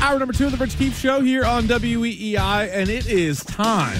Hour 0.00 0.20
number 0.20 0.32
two 0.32 0.46
of 0.46 0.52
the 0.52 0.58
Rich 0.58 0.78
Keefe 0.78 0.96
Show 0.96 1.20
here 1.22 1.44
on 1.44 1.64
WEEI, 1.64 2.70
and 2.72 2.88
it 2.88 3.08
is 3.08 3.44
time 3.44 3.98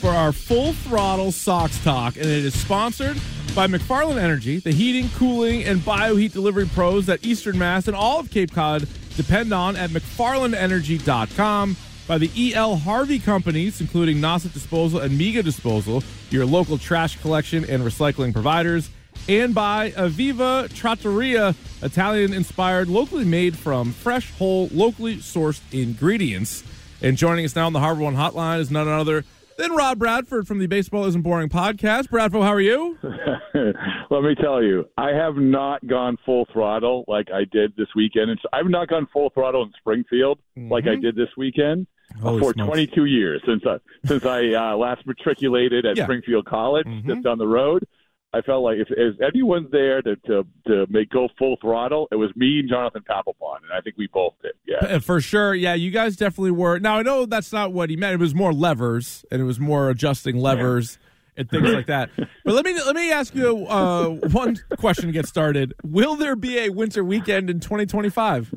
for 0.00 0.10
our 0.10 0.32
full 0.32 0.72
throttle 0.72 1.30
Sox 1.30 1.82
talk, 1.84 2.16
and 2.16 2.26
it 2.26 2.44
is 2.44 2.52
sponsored 2.60 3.16
by 3.54 3.68
McFarland 3.68 4.20
Energy, 4.20 4.58
the 4.58 4.72
heating, 4.72 5.08
cooling, 5.10 5.62
and 5.62 5.80
bioheat 5.80 6.32
delivery 6.32 6.66
pros 6.66 7.06
that 7.06 7.24
Eastern 7.24 7.56
Mass 7.56 7.86
and 7.86 7.96
all 7.96 8.18
of 8.18 8.28
Cape 8.30 8.52
Cod 8.52 8.88
depend 9.16 9.54
on 9.54 9.76
at 9.76 9.90
McFarlandEnergy.com. 9.90 11.76
By 12.06 12.18
the 12.18 12.30
E.L. 12.36 12.76
Harvey 12.76 13.18
companies, 13.18 13.80
including 13.80 14.18
Nauset 14.18 14.52
Disposal 14.52 15.00
and 15.00 15.16
Mega 15.16 15.42
Disposal, 15.42 16.02
your 16.28 16.44
local 16.44 16.76
trash 16.76 17.18
collection 17.22 17.64
and 17.64 17.82
recycling 17.82 18.32
providers 18.32 18.90
and 19.28 19.54
by 19.54 19.90
Aviva 19.92 20.72
Trattoria, 20.74 21.54
Italian 21.82 22.32
inspired, 22.32 22.88
locally 22.88 23.24
made 23.24 23.56
from 23.56 23.92
fresh, 23.92 24.30
whole, 24.32 24.68
locally 24.72 25.16
sourced 25.16 25.60
ingredients. 25.72 26.62
And 27.00 27.16
joining 27.16 27.44
us 27.44 27.56
now 27.56 27.66
on 27.66 27.72
the 27.72 27.80
HarborOne 27.80 28.16
Hotline 28.16 28.60
is 28.60 28.70
none 28.70 28.88
other 28.88 29.24
than 29.56 29.72
Rob 29.72 29.98
Bradford 29.98 30.46
from 30.46 30.58
the 30.58 30.66
Baseball 30.66 31.04
Isn't 31.06 31.22
Boring 31.22 31.48
podcast. 31.48 32.10
Bradford, 32.10 32.42
how 32.42 32.52
are 32.52 32.60
you? 32.60 32.98
Let 34.10 34.22
me 34.22 34.34
tell 34.34 34.62
you, 34.62 34.88
I 34.96 35.10
have 35.10 35.36
not 35.36 35.86
gone 35.86 36.16
full 36.24 36.46
throttle 36.52 37.04
like 37.08 37.28
I 37.32 37.44
did 37.50 37.74
this 37.76 37.88
weekend. 37.94 38.30
And 38.30 38.40
I've 38.52 38.68
not 38.68 38.88
gone 38.88 39.06
full 39.12 39.30
throttle 39.30 39.62
in 39.62 39.72
Springfield 39.78 40.38
mm-hmm. 40.56 40.70
like 40.70 40.86
I 40.86 40.96
did 40.96 41.16
this 41.16 41.28
weekend. 41.36 41.86
Holy 42.20 42.40
for 42.40 42.52
smokes. 42.52 42.68
22 42.68 43.06
years 43.06 43.42
since 43.46 43.64
I, 43.66 43.78
since 44.06 44.24
I 44.24 44.50
uh, 44.52 44.76
last 44.76 45.04
matriculated 45.06 45.84
at 45.84 45.96
yeah. 45.96 46.04
Springfield 46.04 46.46
College, 46.46 46.86
mm-hmm. 46.86 47.10
just 47.10 47.24
down 47.24 47.38
the 47.38 47.46
road. 47.46 47.86
I 48.34 48.40
felt 48.42 48.64
like 48.64 48.78
if, 48.78 48.88
if 48.90 49.20
anyone's 49.20 49.70
there 49.70 50.02
to, 50.02 50.16
to 50.16 50.44
to 50.66 50.86
make 50.90 51.10
go 51.10 51.28
full 51.38 51.56
throttle, 51.60 52.08
it 52.10 52.16
was 52.16 52.30
me 52.34 52.58
and 52.58 52.68
Jonathan 52.68 53.04
Papelbon, 53.08 53.58
and 53.62 53.72
I 53.72 53.80
think 53.80 53.96
we 53.96 54.08
both 54.12 54.34
did. 54.42 54.52
Yeah, 54.66 54.98
for 54.98 55.20
sure. 55.20 55.54
Yeah, 55.54 55.74
you 55.74 55.92
guys 55.92 56.16
definitely 56.16 56.50
were. 56.50 56.80
Now 56.80 56.98
I 56.98 57.02
know 57.02 57.26
that's 57.26 57.52
not 57.52 57.72
what 57.72 57.90
he 57.90 57.96
meant. 57.96 58.14
It 58.14 58.20
was 58.20 58.34
more 58.34 58.52
levers, 58.52 59.24
and 59.30 59.40
it 59.40 59.44
was 59.44 59.60
more 59.60 59.88
adjusting 59.88 60.36
levers. 60.36 60.98
Yeah. 61.00 61.08
And 61.36 61.50
things 61.50 61.68
like 61.68 61.86
that. 61.86 62.10
But 62.44 62.54
let 62.54 62.64
me 62.64 62.74
let 62.74 62.94
me 62.94 63.10
ask 63.10 63.34
you 63.34 63.66
uh, 63.66 64.10
one 64.30 64.56
question 64.78 65.06
to 65.06 65.12
get 65.12 65.26
started. 65.26 65.74
Will 65.82 66.14
there 66.14 66.36
be 66.36 66.58
a 66.58 66.68
winter 66.68 67.02
weekend 67.02 67.50
in 67.50 67.58
2025? 67.58 68.54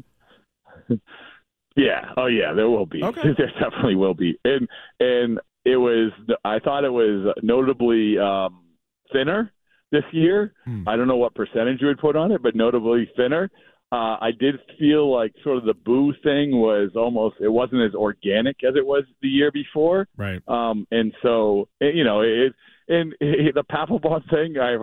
Yeah. 1.75 2.11
Oh, 2.17 2.25
yeah. 2.25 2.53
There 2.53 2.69
will 2.69 2.85
be. 2.85 3.03
Okay. 3.03 3.21
There 3.37 3.51
definitely 3.59 3.95
will 3.95 4.13
be. 4.13 4.37
And 4.43 4.67
and 4.99 5.39
it 5.65 5.77
was. 5.77 6.11
I 6.43 6.59
thought 6.59 6.83
it 6.83 6.91
was 6.91 7.33
notably 7.41 8.19
um, 8.19 8.65
thinner 9.11 9.53
this 9.91 10.03
year. 10.11 10.53
Hmm. 10.65 10.87
I 10.87 10.95
don't 10.95 11.07
know 11.07 11.17
what 11.17 11.35
percentage 11.35 11.81
you 11.81 11.87
would 11.87 11.99
put 11.99 12.15
on 12.15 12.31
it, 12.31 12.41
but 12.41 12.55
notably 12.55 13.09
thinner. 13.15 13.49
Uh, 13.89 14.17
I 14.19 14.31
did 14.37 14.55
feel 14.77 15.09
like 15.13 15.33
sort 15.43 15.57
of 15.57 15.63
the 15.63 15.73
boo 15.73 16.13
thing 16.21 16.51
was 16.59 16.91
almost 16.95 17.37
it 17.39 17.47
wasn't 17.47 17.83
as 17.83 17.95
organic 17.95 18.61
as 18.63 18.75
it 18.75 18.85
was 18.85 19.05
the 19.21 19.29
year 19.29 19.49
before. 19.49 20.09
Right. 20.17 20.41
Um, 20.47 20.85
and 20.91 21.13
so 21.21 21.69
you 21.79 22.03
know 22.03 22.21
it 22.21 22.53
and 22.89 23.15
it, 23.21 23.55
the 23.55 23.63
Papelbon 23.63 24.29
thing 24.29 24.57
I've 24.59 24.81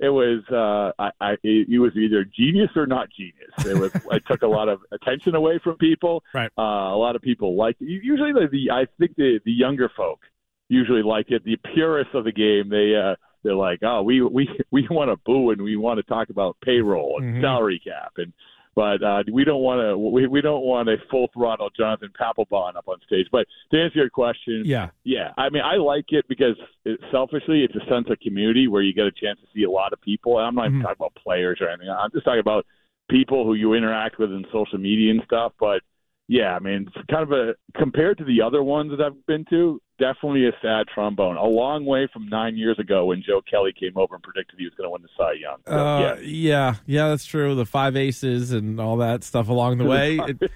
it 0.00 0.08
was 0.08 0.42
uh, 0.50 0.92
I, 1.02 1.10
I 1.20 1.36
it 1.42 1.80
was 1.80 1.96
either 1.96 2.24
genius 2.24 2.70
or 2.76 2.86
not 2.86 3.08
genius. 3.16 3.52
It 3.64 3.78
was 3.78 3.94
it 3.94 4.26
took 4.26 4.42
a 4.42 4.46
lot 4.46 4.68
of 4.68 4.80
attention 4.92 5.34
away 5.34 5.58
from 5.62 5.76
people. 5.76 6.22
Right. 6.34 6.50
Uh, 6.58 6.62
a 6.62 6.98
lot 6.98 7.16
of 7.16 7.22
people 7.22 7.56
liked 7.56 7.80
it. 7.80 7.88
Usually 7.88 8.32
the, 8.32 8.48
the 8.50 8.70
I 8.70 8.86
think 8.98 9.16
the 9.16 9.40
the 9.44 9.52
younger 9.52 9.90
folk 9.96 10.20
usually 10.68 11.02
like 11.02 11.30
it. 11.30 11.44
The 11.44 11.56
purists 11.74 12.14
of 12.14 12.24
the 12.24 12.32
game 12.32 12.68
they 12.68 12.94
uh, 12.94 13.14
they're 13.44 13.54
like, 13.54 13.80
oh, 13.82 14.02
we 14.02 14.22
we 14.22 14.48
we 14.70 14.88
want 14.90 15.10
to 15.10 15.16
boo 15.24 15.50
and 15.50 15.62
we 15.62 15.76
want 15.76 15.98
to 15.98 16.02
talk 16.02 16.30
about 16.30 16.56
payroll 16.64 17.18
and 17.18 17.34
mm-hmm. 17.34 17.42
salary 17.42 17.80
cap 17.84 18.12
and. 18.16 18.32
But 18.76 19.04
uh, 19.04 19.22
we 19.32 19.44
don't 19.44 19.62
want 19.62 19.82
to. 19.82 19.96
We, 19.96 20.26
we 20.26 20.40
don't 20.40 20.64
want 20.64 20.88
a 20.88 20.96
full 21.08 21.28
throttle 21.32 21.70
Jonathan 21.78 22.10
Papelbon 22.20 22.74
up 22.74 22.88
on 22.88 22.96
stage. 23.06 23.28
But 23.30 23.46
to 23.70 23.80
answer 23.80 24.00
your 24.00 24.10
question, 24.10 24.62
yeah, 24.64 24.88
yeah. 25.04 25.30
I 25.38 25.48
mean, 25.48 25.62
I 25.62 25.76
like 25.76 26.06
it 26.08 26.26
because 26.28 26.56
it, 26.84 26.98
selfishly, 27.12 27.62
it's 27.62 27.76
a 27.76 27.88
sense 27.88 28.08
of 28.10 28.18
community 28.18 28.66
where 28.66 28.82
you 28.82 28.92
get 28.92 29.04
a 29.04 29.12
chance 29.12 29.38
to 29.38 29.46
see 29.54 29.62
a 29.62 29.70
lot 29.70 29.92
of 29.92 30.00
people. 30.00 30.38
And 30.38 30.48
I'm 30.48 30.56
not 30.56 30.64
mm-hmm. 30.64 30.74
even 30.78 30.82
talking 30.82 30.96
about 30.98 31.14
players 31.14 31.58
or 31.60 31.68
anything. 31.68 31.88
I'm 31.88 32.10
just 32.10 32.24
talking 32.24 32.40
about 32.40 32.66
people 33.08 33.44
who 33.44 33.54
you 33.54 33.74
interact 33.74 34.18
with 34.18 34.32
in 34.32 34.44
social 34.52 34.78
media 34.78 35.12
and 35.12 35.22
stuff. 35.24 35.52
But 35.60 35.82
yeah, 36.26 36.54
I 36.54 36.58
mean, 36.58 36.88
it's 36.88 37.06
kind 37.10 37.22
of 37.22 37.32
a 37.32 37.54
compared 37.76 38.18
to 38.18 38.24
the 38.24 38.40
other 38.40 38.62
ones 38.62 38.90
that 38.90 39.04
I've 39.04 39.26
been 39.26 39.44
to, 39.50 39.80
definitely 39.98 40.46
a 40.46 40.52
sad 40.62 40.86
trombone. 40.92 41.36
A 41.36 41.44
long 41.44 41.84
way 41.84 42.08
from 42.12 42.28
nine 42.28 42.56
years 42.56 42.78
ago 42.78 43.04
when 43.04 43.22
Joe 43.22 43.42
Kelly 43.48 43.74
came 43.78 43.96
over 43.96 44.14
and 44.14 44.22
predicted 44.22 44.58
he 44.58 44.64
was 44.64 44.72
going 44.74 44.86
to 44.86 44.90
win 44.90 45.02
the 45.02 45.08
Cy 45.18 45.32
Young. 45.32 45.58
So, 45.66 45.72
uh, 45.72 46.00
yeah. 46.00 46.16
yeah, 46.20 46.74
yeah, 46.86 47.08
that's 47.08 47.26
true. 47.26 47.54
The 47.54 47.66
five 47.66 47.94
aces 47.94 48.52
and 48.52 48.80
all 48.80 48.96
that 48.98 49.22
stuff 49.22 49.48
along 49.48 49.78
the 49.78 49.84
way. 49.86 50.18
it, 50.18 50.50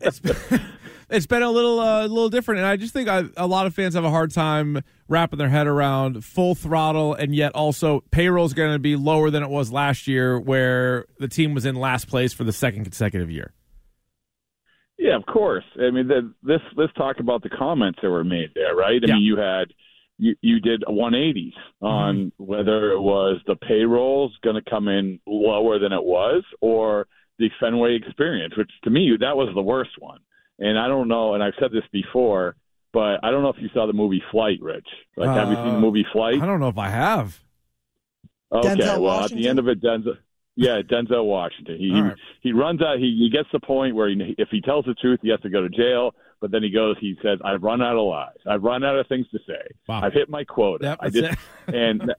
it's 0.00 0.20
been, 0.20 0.36
it's 1.08 1.26
been 1.26 1.42
a 1.42 1.50
little 1.50 1.80
uh, 1.80 2.02
a 2.04 2.08
little 2.08 2.28
different, 2.28 2.58
and 2.60 2.68
I 2.68 2.76
just 2.76 2.92
think 2.92 3.08
I, 3.08 3.24
a 3.38 3.46
lot 3.46 3.66
of 3.66 3.74
fans 3.74 3.94
have 3.94 4.04
a 4.04 4.10
hard 4.10 4.32
time 4.32 4.82
wrapping 5.08 5.38
their 5.38 5.48
head 5.48 5.66
around 5.66 6.26
full 6.26 6.54
throttle, 6.54 7.14
and 7.14 7.34
yet 7.34 7.52
also 7.54 8.02
payroll 8.10 8.44
is 8.44 8.52
going 8.52 8.74
to 8.74 8.78
be 8.78 8.96
lower 8.96 9.30
than 9.30 9.42
it 9.42 9.48
was 9.48 9.72
last 9.72 10.06
year, 10.06 10.38
where 10.38 11.06
the 11.18 11.28
team 11.28 11.54
was 11.54 11.64
in 11.64 11.74
last 11.74 12.06
place 12.06 12.34
for 12.34 12.44
the 12.44 12.52
second 12.52 12.84
consecutive 12.84 13.30
year. 13.30 13.54
Yeah, 15.06 15.14
of 15.14 15.26
course. 15.26 15.64
I 15.76 15.90
mean, 15.90 16.08
the, 16.08 16.34
this 16.42 16.60
let's 16.74 16.92
talk 16.94 17.20
about 17.20 17.44
the 17.44 17.48
comments 17.48 18.00
that 18.02 18.10
were 18.10 18.24
made 18.24 18.50
there, 18.56 18.74
right? 18.74 19.00
I 19.00 19.06
yeah. 19.06 19.14
mean, 19.14 19.22
you 19.22 19.36
had 19.36 19.72
you, 20.18 20.34
you 20.40 20.58
did 20.58 20.82
180s 20.82 21.52
on 21.80 22.16
mm-hmm. 22.16 22.44
whether 22.44 22.90
it 22.90 23.00
was 23.00 23.40
the 23.46 23.54
payrolls 23.54 24.36
going 24.42 24.56
to 24.56 24.68
come 24.68 24.88
in 24.88 25.20
lower 25.24 25.78
than 25.78 25.92
it 25.92 26.02
was 26.02 26.42
or 26.60 27.06
the 27.38 27.50
Fenway 27.60 27.94
experience, 27.94 28.56
which 28.56 28.70
to 28.82 28.90
me 28.90 29.16
that 29.20 29.36
was 29.36 29.48
the 29.54 29.62
worst 29.62 29.92
one. 30.00 30.18
And 30.58 30.76
I 30.76 30.88
don't 30.88 31.06
know, 31.06 31.34
and 31.34 31.42
I've 31.42 31.54
said 31.60 31.70
this 31.70 31.84
before, 31.92 32.56
but 32.92 33.22
I 33.22 33.30
don't 33.30 33.42
know 33.42 33.50
if 33.50 33.60
you 33.60 33.68
saw 33.74 33.86
the 33.86 33.92
movie 33.92 34.22
Flight, 34.32 34.58
Rich. 34.60 34.88
Like, 35.16 35.28
uh, 35.28 35.34
have 35.34 35.50
you 35.50 35.54
seen 35.54 35.66
the 35.66 35.76
uh, 35.76 35.80
movie 35.80 36.06
Flight? 36.12 36.42
I 36.42 36.46
don't 36.46 36.58
know 36.58 36.68
if 36.68 36.78
I 36.78 36.88
have. 36.88 37.38
Okay, 38.50 38.68
Denzel 38.70 38.78
well, 38.78 39.00
Washington? 39.02 39.38
at 39.38 39.42
the 39.42 39.48
end 39.50 39.58
of 39.60 39.68
it, 39.68 39.82
Denzel. 39.82 40.16
Yeah, 40.56 40.80
Denzel 40.80 41.26
Washington. 41.26 41.78
He 41.78 42.00
right. 42.00 42.14
he 42.40 42.52
runs 42.52 42.80
out. 42.80 42.98
He, 42.98 43.14
he 43.18 43.30
gets 43.30 43.48
the 43.52 43.60
point 43.60 43.94
where 43.94 44.08
he, 44.08 44.34
if 44.38 44.48
he 44.50 44.62
tells 44.62 44.86
the 44.86 44.94
truth, 44.94 45.20
he 45.22 45.28
has 45.28 45.40
to 45.40 45.50
go 45.50 45.60
to 45.60 45.68
jail. 45.68 46.14
But 46.40 46.50
then 46.50 46.62
he 46.62 46.70
goes. 46.70 46.96
He 46.98 47.16
says, 47.22 47.38
"I've 47.44 47.62
run 47.62 47.82
out 47.82 47.96
of 47.96 48.06
lies. 48.06 48.36
I've 48.46 48.62
run 48.62 48.82
out 48.82 48.98
of 48.98 49.06
things 49.06 49.26
to 49.32 49.38
say. 49.46 49.68
Wow. 49.86 50.02
I've 50.02 50.14
hit 50.14 50.30
my 50.30 50.44
quota. 50.44 50.84
Yep, 50.84 50.98
I 51.00 51.10
just 51.10 51.38
and 51.68 52.14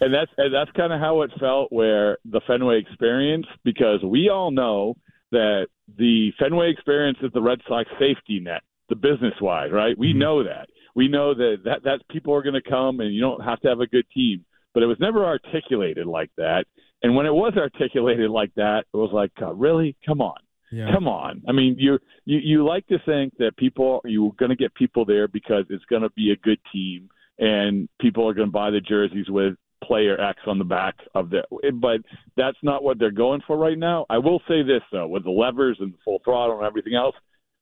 and 0.00 0.14
that's 0.14 0.30
and 0.38 0.54
that's 0.54 0.70
kind 0.72 0.92
of 0.92 1.00
how 1.00 1.22
it 1.22 1.30
felt 1.38 1.70
where 1.70 2.18
the 2.24 2.40
Fenway 2.46 2.78
experience 2.78 3.46
because 3.62 4.02
we 4.02 4.30
all 4.30 4.50
know 4.50 4.96
that 5.32 5.66
the 5.98 6.32
Fenway 6.38 6.70
experience 6.70 7.18
is 7.22 7.30
the 7.32 7.42
Red 7.42 7.60
Sox 7.68 7.88
safety 7.98 8.40
net, 8.40 8.62
the 8.88 8.96
business 8.96 9.34
wise, 9.40 9.70
right? 9.70 9.96
We 9.98 10.10
mm-hmm. 10.10 10.18
know 10.18 10.44
that. 10.44 10.68
We 10.94 11.08
know 11.08 11.34
that 11.34 11.56
that 11.64 11.84
that 11.84 12.08
people 12.08 12.34
are 12.34 12.42
going 12.42 12.54
to 12.54 12.70
come, 12.70 13.00
and 13.00 13.14
you 13.14 13.20
don't 13.20 13.44
have 13.44 13.60
to 13.60 13.68
have 13.68 13.80
a 13.80 13.86
good 13.86 14.06
team. 14.14 14.44
But 14.72 14.82
it 14.82 14.86
was 14.86 14.98
never 15.00 15.24
articulated 15.24 16.06
like 16.06 16.30
that. 16.36 16.66
And 17.06 17.14
when 17.14 17.24
it 17.24 17.32
was 17.32 17.52
articulated 17.56 18.32
like 18.32 18.52
that, 18.56 18.82
it 18.92 18.96
was 18.96 19.12
like, 19.12 19.30
uh, 19.40 19.54
really? 19.54 19.96
Come 20.04 20.20
on. 20.20 20.38
Yeah. 20.72 20.92
Come 20.92 21.06
on. 21.06 21.40
I 21.48 21.52
mean, 21.52 21.76
you 21.78 22.00
you 22.24 22.38
you 22.42 22.66
like 22.66 22.84
to 22.88 22.98
think 23.06 23.36
that 23.38 23.56
people 23.56 24.00
you're 24.04 24.32
going 24.36 24.48
to 24.48 24.56
get 24.56 24.74
people 24.74 25.04
there 25.04 25.28
because 25.28 25.66
it's 25.70 25.84
going 25.84 26.02
to 26.02 26.10
be 26.16 26.32
a 26.32 26.36
good 26.36 26.58
team 26.72 27.08
and 27.38 27.88
people 28.00 28.28
are 28.28 28.34
going 28.34 28.48
to 28.48 28.52
buy 28.52 28.72
the 28.72 28.80
jerseys 28.80 29.26
with 29.28 29.54
player 29.84 30.20
X 30.20 30.40
on 30.48 30.58
the 30.58 30.64
back 30.64 30.96
of 31.14 31.30
the 31.30 31.42
but 31.80 32.00
that's 32.36 32.58
not 32.64 32.82
what 32.82 32.98
they're 32.98 33.12
going 33.12 33.40
for 33.46 33.56
right 33.56 33.78
now. 33.78 34.04
I 34.10 34.18
will 34.18 34.40
say 34.48 34.64
this 34.64 34.82
though, 34.90 35.06
with 35.06 35.22
the 35.22 35.30
levers 35.30 35.76
and 35.78 35.92
the 35.92 35.98
full 36.04 36.20
throttle 36.24 36.58
and 36.58 36.66
everything 36.66 36.96
else, 36.96 37.14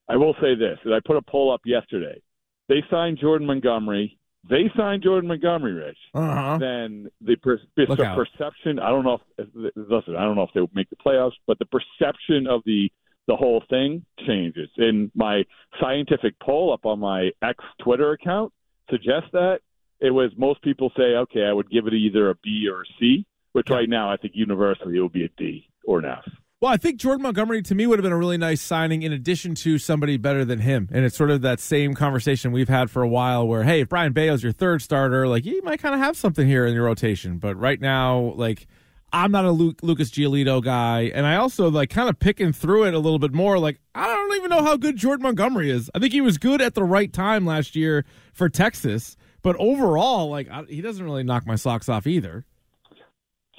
I 0.08 0.16
will 0.16 0.34
say 0.40 0.54
this. 0.54 0.78
I 0.86 1.00
put 1.04 1.18
a 1.18 1.22
poll 1.22 1.52
up 1.52 1.60
yesterday. 1.66 2.22
They 2.70 2.82
signed 2.90 3.18
Jordan 3.20 3.46
Montgomery 3.46 4.16
they 4.48 4.70
signed 4.76 5.02
Jordan 5.02 5.28
Montgomery, 5.28 5.72
Rich, 5.72 5.98
uh-huh. 6.14 6.58
then 6.58 7.10
the, 7.20 7.36
per- 7.36 7.60
the 7.76 7.86
perception. 7.86 8.78
I 8.78 8.90
don't 8.90 9.04
know 9.04 9.20
if 9.38 9.48
listen. 9.74 10.16
I 10.16 10.24
don't 10.24 10.36
know 10.36 10.42
if 10.42 10.50
they 10.54 10.60
will 10.60 10.70
make 10.74 10.90
the 10.90 10.96
playoffs, 10.96 11.32
but 11.46 11.58
the 11.58 11.66
perception 11.66 12.46
of 12.46 12.62
the 12.64 12.90
the 13.26 13.36
whole 13.36 13.62
thing 13.70 14.04
changes. 14.26 14.68
In 14.76 15.10
my 15.14 15.44
scientific 15.80 16.38
poll 16.40 16.72
up 16.72 16.84
on 16.84 16.98
my 16.98 17.30
ex 17.42 17.64
Twitter 17.82 18.12
account 18.12 18.52
suggests 18.90 19.30
that 19.32 19.60
it 20.00 20.10
was 20.10 20.30
most 20.36 20.60
people 20.62 20.92
say, 20.96 21.14
okay, 21.16 21.44
I 21.44 21.52
would 21.52 21.70
give 21.70 21.86
it 21.86 21.94
either 21.94 22.30
a 22.30 22.34
B 22.42 22.68
or 22.70 22.82
a 22.82 22.84
C, 23.00 23.24
which 23.52 23.70
yeah. 23.70 23.76
right 23.76 23.88
now 23.88 24.10
I 24.10 24.18
think 24.18 24.34
universally 24.36 24.98
it 24.98 25.00
would 25.00 25.12
be 25.12 25.24
a 25.24 25.30
D 25.38 25.68
or 25.86 26.00
an 26.00 26.04
F. 26.04 26.24
Well, 26.64 26.72
I 26.72 26.78
think 26.78 26.96
Jordan 26.96 27.24
Montgomery 27.24 27.60
to 27.60 27.74
me 27.74 27.86
would 27.86 27.98
have 27.98 28.04
been 28.04 28.12
a 28.12 28.16
really 28.16 28.38
nice 28.38 28.62
signing 28.62 29.02
in 29.02 29.12
addition 29.12 29.54
to 29.56 29.76
somebody 29.76 30.16
better 30.16 30.46
than 30.46 30.60
him. 30.60 30.88
And 30.92 31.04
it's 31.04 31.14
sort 31.14 31.30
of 31.30 31.42
that 31.42 31.60
same 31.60 31.92
conversation 31.92 32.52
we've 32.52 32.70
had 32.70 32.90
for 32.90 33.02
a 33.02 33.06
while 33.06 33.46
where, 33.46 33.64
hey, 33.64 33.82
if 33.82 33.90
Brayan 33.90 34.14
Bello's 34.14 34.42
your 34.42 34.52
third 34.52 34.80
starter, 34.80 35.28
like 35.28 35.44
you 35.44 35.60
might 35.62 35.80
kind 35.80 35.94
of 35.94 36.00
have 36.00 36.16
something 36.16 36.46
here 36.46 36.64
in 36.64 36.72
your 36.72 36.84
rotation. 36.84 37.36
But 37.36 37.56
right 37.56 37.78
now, 37.78 38.32
like 38.36 38.66
I'm 39.12 39.30
not 39.30 39.44
a 39.44 39.50
Luke, 39.50 39.80
Lucas 39.82 40.10
Giolito 40.10 40.64
guy. 40.64 41.12
And 41.14 41.26
I 41.26 41.36
also 41.36 41.70
like 41.70 41.90
kind 41.90 42.08
of 42.08 42.18
picking 42.18 42.54
through 42.54 42.84
it 42.84 42.94
a 42.94 42.98
little 42.98 43.18
bit 43.18 43.34
more. 43.34 43.58
Like, 43.58 43.78
I 43.94 44.06
don't 44.06 44.34
even 44.36 44.48
know 44.48 44.64
how 44.64 44.78
good 44.78 44.96
Jordan 44.96 45.24
Montgomery 45.24 45.70
is. 45.70 45.90
I 45.94 45.98
think 45.98 46.14
he 46.14 46.22
was 46.22 46.38
good 46.38 46.62
at 46.62 46.72
the 46.72 46.82
right 46.82 47.12
time 47.12 47.44
last 47.44 47.76
year 47.76 48.06
for 48.32 48.48
Texas. 48.48 49.18
But 49.42 49.54
overall, 49.56 50.30
like, 50.30 50.48
I, 50.50 50.62
he 50.62 50.80
doesn't 50.80 51.04
really 51.04 51.24
knock 51.24 51.46
my 51.46 51.56
socks 51.56 51.90
off 51.90 52.06
either. 52.06 52.46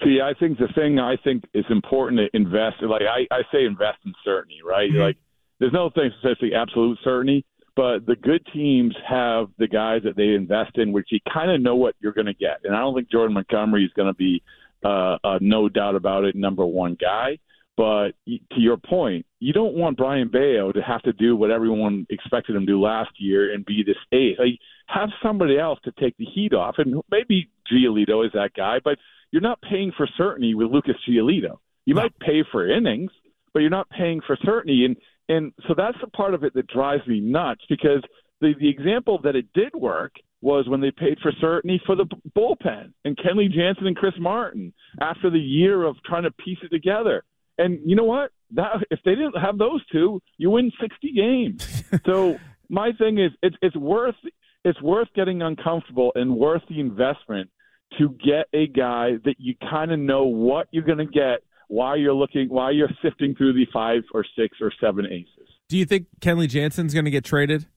See, 0.03 0.19
I 0.21 0.33
think 0.33 0.57
the 0.57 0.67
thing 0.75 0.99
I 0.99 1.15
think 1.23 1.45
is 1.53 1.65
important 1.69 2.19
to 2.19 2.37
invest, 2.37 2.77
like 2.81 3.03
I, 3.03 3.33
I 3.33 3.41
say, 3.51 3.65
invest 3.65 3.99
in 4.05 4.13
certainty, 4.23 4.59
right? 4.65 4.89
Mm-hmm. 4.89 4.99
Like 4.99 5.17
there's 5.59 5.73
no 5.73 5.89
thing 5.89 6.11
say 6.21 6.51
absolute 6.53 6.99
certainty, 7.03 7.45
but 7.75 8.05
the 8.05 8.15
good 8.15 8.45
teams 8.53 8.95
have 9.07 9.47
the 9.57 9.67
guys 9.67 10.01
that 10.03 10.15
they 10.15 10.29
invest 10.29 10.77
in, 10.77 10.91
which 10.91 11.07
you 11.11 11.19
kind 11.31 11.51
of 11.51 11.61
know 11.61 11.75
what 11.75 11.95
you're 11.99 12.13
going 12.13 12.25
to 12.25 12.33
get. 12.33 12.59
And 12.63 12.75
I 12.75 12.79
don't 12.79 12.95
think 12.95 13.09
Jordan 13.09 13.33
Montgomery 13.33 13.85
is 13.85 13.91
going 13.95 14.07
to 14.07 14.13
be 14.13 14.41
uh, 14.83 15.17
a 15.23 15.39
no 15.41 15.69
doubt 15.69 15.95
about 15.95 16.25
it 16.25 16.35
number 16.35 16.65
one 16.65 16.97
guy. 16.99 17.39
But 17.77 18.11
to 18.25 18.59
your 18.59 18.77
point, 18.77 19.25
you 19.39 19.51
don't 19.51 19.75
want 19.75 19.97
Brayan 19.97 20.29
Bello 20.29 20.71
to 20.71 20.81
have 20.81 21.01
to 21.01 21.11
do 21.11 21.35
what 21.35 21.51
everyone 21.51 22.07
expected 22.09 22.55
him 22.55 22.61
to 22.61 22.71
do 22.71 22.81
last 22.81 23.11
year 23.17 23.53
and 23.53 23.65
be 23.65 23.83
this 23.85 23.97
ace. 24.13 24.37
Like, 24.39 24.59
have 24.87 25.09
somebody 25.21 25.59
else 25.59 25.79
to 25.83 25.91
take 25.99 26.15
the 26.17 26.25
heat 26.25 26.53
off, 26.53 26.75
and 26.77 27.01
maybe 27.11 27.49
Giolito 27.69 28.25
is 28.25 28.31
that 28.33 28.51
guy. 28.55 28.77
But 28.81 28.97
you're 29.31 29.41
not 29.41 29.61
paying 29.61 29.91
for 29.95 30.07
certainty 30.17 30.55
with 30.55 30.71
Lucas 30.71 30.95
Giolito. 31.07 31.57
You 31.85 31.93
no. 31.93 32.01
might 32.01 32.17
pay 32.19 32.43
for 32.51 32.69
innings, 32.69 33.11
but 33.53 33.61
you're 33.61 33.69
not 33.69 33.89
paying 33.89 34.21
for 34.25 34.37
certainty. 34.43 34.85
And 34.85 34.95
and 35.27 35.53
so 35.67 35.73
that's 35.75 35.97
the 36.01 36.07
part 36.07 36.33
of 36.33 36.43
it 36.43 36.53
that 36.53 36.67
drives 36.67 37.05
me 37.07 37.19
nuts 37.19 37.61
because 37.69 38.03
the 38.41 38.53
the 38.59 38.69
example 38.69 39.19
that 39.23 39.35
it 39.35 39.47
did 39.53 39.73
work 39.75 40.13
was 40.41 40.67
when 40.67 40.81
they 40.81 40.91
paid 40.91 41.17
for 41.21 41.31
certainty 41.41 41.81
for 41.85 41.95
the 41.95 42.05
bullpen 42.37 42.93
and 43.03 43.17
Kenley 43.17 43.51
Jansen 43.51 43.87
and 43.87 43.95
Chris 43.95 44.13
Martin 44.19 44.73
after 45.01 45.29
the 45.29 45.39
year 45.39 45.83
of 45.83 45.95
trying 46.05 46.23
to 46.23 46.31
piece 46.31 46.59
it 46.61 46.69
together. 46.69 47.23
And 47.57 47.79
you 47.83 47.95
know 47.95 48.03
what? 48.03 48.31
That 48.51 48.85
if 48.91 48.99
they 49.03 49.15
didn't 49.15 49.39
have 49.39 49.57
those 49.57 49.83
two, 49.91 50.21
you 50.37 50.51
win 50.51 50.71
60 50.79 51.11
games. 51.13 51.83
so 52.05 52.37
my 52.69 52.91
thing 52.91 53.17
is 53.17 53.31
it's 53.41 53.55
it's 53.61 53.75
worth 53.75 54.15
it's 54.63 54.81
worth 54.81 55.07
getting 55.15 55.41
uncomfortable 55.41 56.11
and 56.15 56.35
worth 56.35 56.63
the 56.69 56.79
investment 56.79 57.49
to 57.97 58.09
get 58.23 58.47
a 58.53 58.67
guy 58.67 59.13
that 59.23 59.35
you 59.37 59.55
kind 59.69 59.91
of 59.91 59.99
know 59.99 60.25
what 60.25 60.67
you're 60.71 60.83
going 60.83 60.97
to 60.97 61.05
get 61.05 61.39
while 61.67 61.97
you're 61.97 62.13
looking 62.13 62.49
while 62.49 62.71
you're 62.71 62.89
sifting 63.01 63.35
through 63.35 63.53
the 63.53 63.65
five 63.73 64.03
or 64.13 64.25
six 64.37 64.57
or 64.61 64.71
seven 64.79 65.05
aces. 65.05 65.49
Do 65.69 65.77
you 65.77 65.85
think 65.85 66.07
Kenley 66.19 66.47
Jansen's 66.47 66.93
going 66.93 67.05
to 67.05 67.11
get 67.11 67.23
traded? 67.23 67.67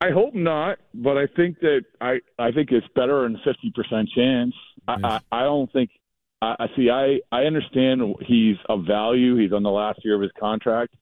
I 0.00 0.10
hope 0.10 0.34
not, 0.34 0.78
but 0.94 1.16
I 1.16 1.26
think 1.26 1.58
that 1.60 1.84
I 2.00 2.18
I 2.38 2.52
think 2.52 2.70
it's 2.70 2.86
better 2.94 3.22
than 3.22 3.40
fifty 3.44 3.72
percent 3.74 4.08
chance. 4.14 4.54
I, 4.86 4.96
I 5.02 5.20
I 5.32 5.42
don't 5.42 5.72
think 5.72 5.90
I 6.42 6.66
see. 6.76 6.90
I 6.90 7.20
I 7.32 7.44
understand 7.44 8.02
he's 8.26 8.56
of 8.68 8.84
value. 8.86 9.36
He's 9.36 9.52
on 9.52 9.62
the 9.62 9.70
last 9.70 10.00
year 10.04 10.14
of 10.14 10.20
his 10.20 10.32
contract, 10.38 10.94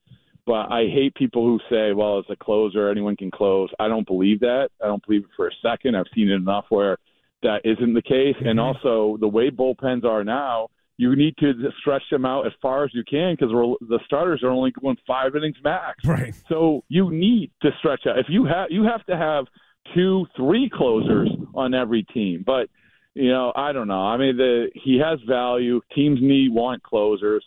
but 0.46 0.70
I 0.70 0.86
hate 0.92 1.14
people 1.14 1.44
who 1.44 1.58
say, 1.70 1.92
"Well, 1.92 2.18
as 2.18 2.24
a 2.28 2.36
closer, 2.36 2.90
anyone 2.90 3.16
can 3.16 3.30
close." 3.30 3.70
I 3.78 3.88
don't 3.88 4.06
believe 4.06 4.40
that. 4.40 4.70
I 4.82 4.86
don't 4.86 5.04
believe 5.06 5.24
it 5.24 5.30
for 5.36 5.48
a 5.48 5.52
second. 5.62 5.96
I've 5.96 6.06
seen 6.14 6.28
it 6.30 6.34
enough 6.34 6.66
where 6.68 6.98
that 7.42 7.60
isn't 7.64 7.94
the 7.94 8.02
case. 8.02 8.36
Mm-hmm. 8.36 8.48
And 8.48 8.60
also, 8.60 9.16
the 9.20 9.28
way 9.28 9.50
bullpens 9.50 10.04
are 10.04 10.24
now, 10.24 10.68
you 10.96 11.14
need 11.16 11.36
to 11.38 11.52
stretch 11.80 12.02
them 12.10 12.24
out 12.24 12.46
as 12.46 12.52
far 12.60 12.84
as 12.84 12.90
you 12.94 13.04
can 13.08 13.34
because 13.34 13.50
the 13.80 14.00
starters 14.06 14.42
are 14.42 14.50
only 14.50 14.72
going 14.72 14.96
five 15.06 15.34
innings 15.36 15.56
max. 15.62 16.04
Right. 16.04 16.34
So 16.48 16.84
you 16.88 17.10
need 17.10 17.50
to 17.62 17.70
stretch 17.78 18.06
out. 18.06 18.18
If 18.18 18.26
you 18.28 18.44
have, 18.44 18.68
you 18.70 18.84
have 18.84 19.04
to 19.06 19.16
have 19.16 19.46
two, 19.94 20.26
three 20.36 20.70
closers 20.72 21.30
on 21.54 21.74
every 21.74 22.02
team. 22.02 22.42
But 22.46 22.68
you 23.14 23.30
know, 23.30 23.52
I 23.54 23.72
don't 23.72 23.88
know. 23.88 24.02
I 24.02 24.16
mean, 24.16 24.36
the 24.36 24.70
he 24.74 24.98
has 24.98 25.20
value. 25.28 25.80
Teams 25.94 26.18
need 26.20 26.52
want 26.52 26.82
closers. 26.82 27.44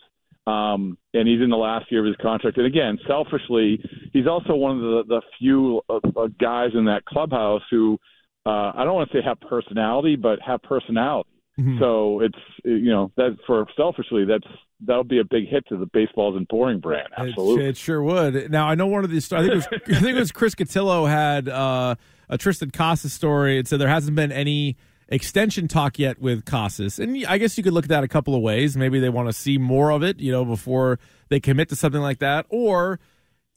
Um, 0.48 0.98
and 1.14 1.28
he's 1.28 1.42
in 1.42 1.50
the 1.50 1.58
last 1.58 1.92
year 1.92 2.00
of 2.00 2.08
his 2.08 2.16
contract. 2.22 2.58
And 2.58 2.66
again, 2.66 2.98
selfishly, 3.06 3.84
he's 4.14 4.28
also 4.28 4.56
one 4.56 4.78
of 4.78 4.82
the, 4.82 5.04
the 5.08 5.22
few 5.38 5.82
uh, 5.90 6.00
uh, 6.16 6.28
guys 6.40 6.70
in 6.74 6.86
that 6.86 7.04
clubhouse 7.06 7.62
who 7.70 7.98
uh, 8.46 8.72
I 8.74 8.86
don't 8.86 8.96
want 8.96 9.12
to 9.12 9.18
say 9.18 9.24
have 9.26 9.42
personality, 9.42 10.16
but 10.16 10.40
have 10.42 10.62
personality. 10.64 11.30
Mm-hmm. 11.60 11.80
So 11.80 12.22
it's 12.22 12.38
you 12.64 12.92
know 12.92 13.12
that 13.18 13.36
for 13.46 13.66
selfishly 13.76 14.26
that's 14.26 14.48
that'll 14.86 15.04
be 15.04 15.20
a 15.20 15.26
big 15.26 15.50
hit 15.50 15.66
to 15.70 15.78
the 15.78 15.88
Baseball 15.88 16.34
Isn't 16.34 16.48
Boring 16.48 16.80
brand. 16.80 17.10
Absolutely, 17.18 17.66
it, 17.66 17.70
it, 17.70 17.78
sure 17.78 18.02
would. 18.02 18.52
Now 18.52 18.68
I 18.68 18.76
know 18.76 18.88
one 18.88 19.04
of 19.04 19.10
these. 19.10 19.34
I 19.34 19.40
think 19.40 19.52
it 19.52 19.56
was, 19.56 19.68
I 19.72 20.00
think 20.00 20.16
it 20.16 20.20
was 20.20 20.32
Chris 20.32 20.56
Cotillo 20.56 21.10
had 21.10 21.50
uh, 21.50 21.96
a 22.30 22.38
Triston 22.38 22.72
Casas 22.72 23.12
story 23.12 23.58
and 23.58 23.68
said 23.68 23.82
there 23.82 23.88
hasn't 23.88 24.16
been 24.16 24.32
any 24.32 24.78
extension 25.10 25.68
talk 25.68 25.98
yet 26.00 26.20
with 26.20 26.46
Casas, 26.46 27.00
and 27.00 27.26
I 27.26 27.38
guess 27.38 27.58
you 27.58 27.64
could 27.64 27.74
look 27.74 27.86
at 27.86 27.90
that 27.90 28.04
a 28.04 28.08
couple 28.08 28.36
of 28.36 28.42
ways. 28.42 28.76
Maybe 28.78 29.00
they 29.00 29.10
want 29.10 29.30
to 29.30 29.34
see 29.34 29.58
more 29.58 29.92
of 29.92 30.04
it, 30.04 30.20
you 30.20 30.32
know, 30.32 30.46
before 30.46 31.00
they 31.30 31.40
commit 31.40 31.70
to 31.70 31.76
something 31.76 32.02
like 32.02 32.20
that, 32.20 32.46
or 32.50 33.00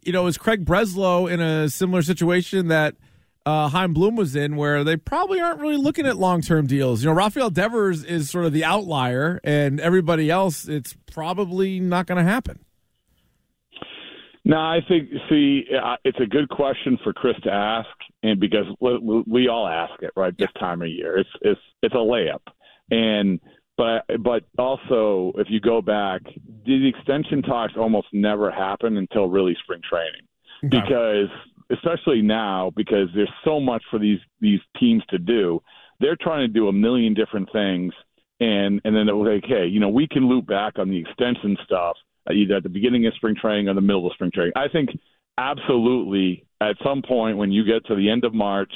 you 0.04 0.12
know, 0.12 0.26
is 0.26 0.38
Craig 0.38 0.64
Breslow 0.64 1.30
in 1.30 1.40
a 1.40 1.68
similar 1.68 2.02
situation 2.02 2.68
that 2.68 2.96
uh, 3.46 3.68
Chaim 3.68 3.94
Bloom 3.94 4.16
was 4.16 4.36
in, 4.36 4.56
where 4.56 4.84
they 4.84 4.96
probably 4.96 5.40
aren't 5.40 5.60
really 5.60 5.76
looking 5.76 6.06
at 6.06 6.16
long 6.16 6.42
term 6.42 6.66
deals. 6.66 7.02
You 7.02 7.10
know, 7.10 7.14
Rafael 7.14 7.50
Devers 7.50 8.04
is 8.04 8.30
sort 8.30 8.44
of 8.44 8.52
the 8.52 8.64
outlier, 8.64 9.40
and 9.44 9.80
everybody 9.80 10.30
else, 10.30 10.68
it's 10.68 10.96
probably 11.12 11.80
not 11.80 12.06
going 12.06 12.24
to 12.24 12.30
happen. 12.30 12.64
No, 14.44 14.56
I 14.56 14.80
think 14.86 15.10
see, 15.28 15.64
uh, 15.82 15.96
it's 16.04 16.18
a 16.20 16.26
good 16.26 16.48
question 16.48 16.98
for 17.04 17.12
Chris 17.12 17.36
to 17.44 17.52
ask, 17.52 17.88
and 18.22 18.38
because 18.40 18.66
we, 18.80 19.24
we 19.26 19.48
all 19.48 19.66
ask 19.66 20.02
it 20.02 20.12
right 20.16 20.36
this 20.36 20.50
time 20.58 20.82
of 20.82 20.88
year, 20.88 21.18
it's 21.18 21.30
it's 21.42 21.60
it's 21.82 21.94
a 21.94 21.98
layup, 21.98 22.42
and 22.90 23.40
but 23.76 24.04
but 24.22 24.44
also 24.58 25.32
if 25.36 25.46
you 25.50 25.60
go 25.60 25.80
back, 25.80 26.22
the 26.66 26.88
extension 26.88 27.42
talks 27.42 27.74
almost 27.76 28.08
never 28.12 28.50
happen 28.50 28.96
until 28.96 29.28
really 29.28 29.56
spring 29.62 29.80
training, 29.88 30.22
because 30.68 31.28
especially 31.70 32.20
now 32.20 32.70
because 32.76 33.08
there's 33.14 33.32
so 33.44 33.60
much 33.60 33.82
for 33.90 33.98
these 33.98 34.20
these 34.40 34.60
teams 34.78 35.02
to 35.08 35.18
do. 35.18 35.62
They're 36.00 36.16
trying 36.20 36.40
to 36.40 36.48
do 36.48 36.68
a 36.68 36.72
million 36.72 37.14
different 37.14 37.50
things, 37.52 37.92
and 38.40 38.80
and 38.84 38.94
then 38.94 39.08
it 39.08 39.14
was 39.14 39.28
like, 39.34 39.44
hey, 39.46 39.66
you 39.66 39.80
know, 39.80 39.88
we 39.88 40.08
can 40.08 40.28
loop 40.28 40.46
back 40.46 40.78
on 40.78 40.90
the 40.90 40.98
extension 40.98 41.56
stuff 41.64 41.96
uh, 42.28 42.32
either 42.32 42.56
at 42.56 42.62
the 42.62 42.68
beginning 42.68 43.06
of 43.06 43.14
spring 43.14 43.36
training 43.40 43.68
or 43.68 43.74
the 43.74 43.80
middle 43.80 44.06
of 44.06 44.12
spring 44.14 44.30
training. 44.32 44.52
I 44.56 44.68
think 44.68 44.90
absolutely 45.38 46.44
at 46.60 46.76
some 46.84 47.02
point 47.02 47.36
when 47.36 47.50
you 47.50 47.64
get 47.64 47.86
to 47.86 47.94
the 47.94 48.10
end 48.10 48.24
of 48.24 48.34
March, 48.34 48.72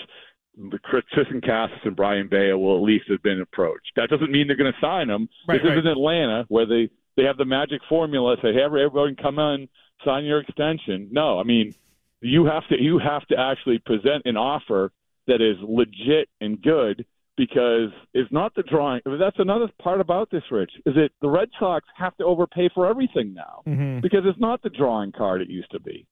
Triston 0.59 1.45
Casas 1.45 1.79
and 1.85 1.97
Brayan 1.97 2.29
Bello 2.29 2.59
will 2.59 2.77
at 2.77 2.83
least 2.83 3.07
have 3.09 3.23
been 3.23 3.41
approached. 3.41 3.93
That 3.97 4.09
doesn't 4.09 4.31
mean 4.31 4.47
they're 4.47 4.57
going 4.57 4.73
to 4.73 4.81
sign 4.81 5.09
them. 5.09 5.29
Right, 5.49 5.61
this 5.61 5.69
right. 5.69 5.79
isn't 5.79 5.91
Atlanta 5.91 6.45
where 6.49 6.67
they 6.67 6.91
they 7.17 7.25
have 7.25 7.37
the 7.37 7.45
magic 7.45 7.81
formula. 7.89 8.37
Say, 8.43 8.53
hey, 8.53 8.63
everyone 8.63 9.17
come 9.21 9.39
on, 9.39 9.69
sign 10.05 10.25
your 10.25 10.41
extension. 10.41 11.09
No, 11.11 11.39
I 11.39 11.43
mean 11.43 11.75
you 12.21 12.47
have 12.47 12.67
to 12.69 12.81
you 12.81 12.99
have 12.99 13.27
to 13.29 13.39
actually 13.39 13.79
present 13.79 14.23
an 14.25 14.37
offer 14.37 14.93
that 15.27 15.41
is 15.41 15.57
legit 15.63 16.29
and 16.41 16.61
good 16.63 17.05
because 17.37 17.91
it's 18.13 18.31
not 18.31 18.55
the 18.55 18.63
drawing. 18.63 19.01
That's 19.05 19.39
another 19.39 19.69
part 19.83 20.01
about 20.01 20.31
this, 20.31 20.45
Rich, 20.51 20.71
is 20.87 20.95
that 20.95 21.11
the 21.21 21.29
Red 21.29 21.49
Sox 21.59 21.85
have 21.97 22.17
to 22.19 22.25
overpay 22.25 22.71
for 22.75 22.87
everything 22.87 23.35
now 23.35 23.63
mm-hmm. 23.67 24.01
because 24.01 24.21
it's 24.25 24.39
not 24.39 24.63
the 24.63 24.71
drawing 24.71 25.13
card 25.13 25.43
it 25.43 25.49
used 25.49 25.71
to 25.73 25.81
be. 25.81 26.07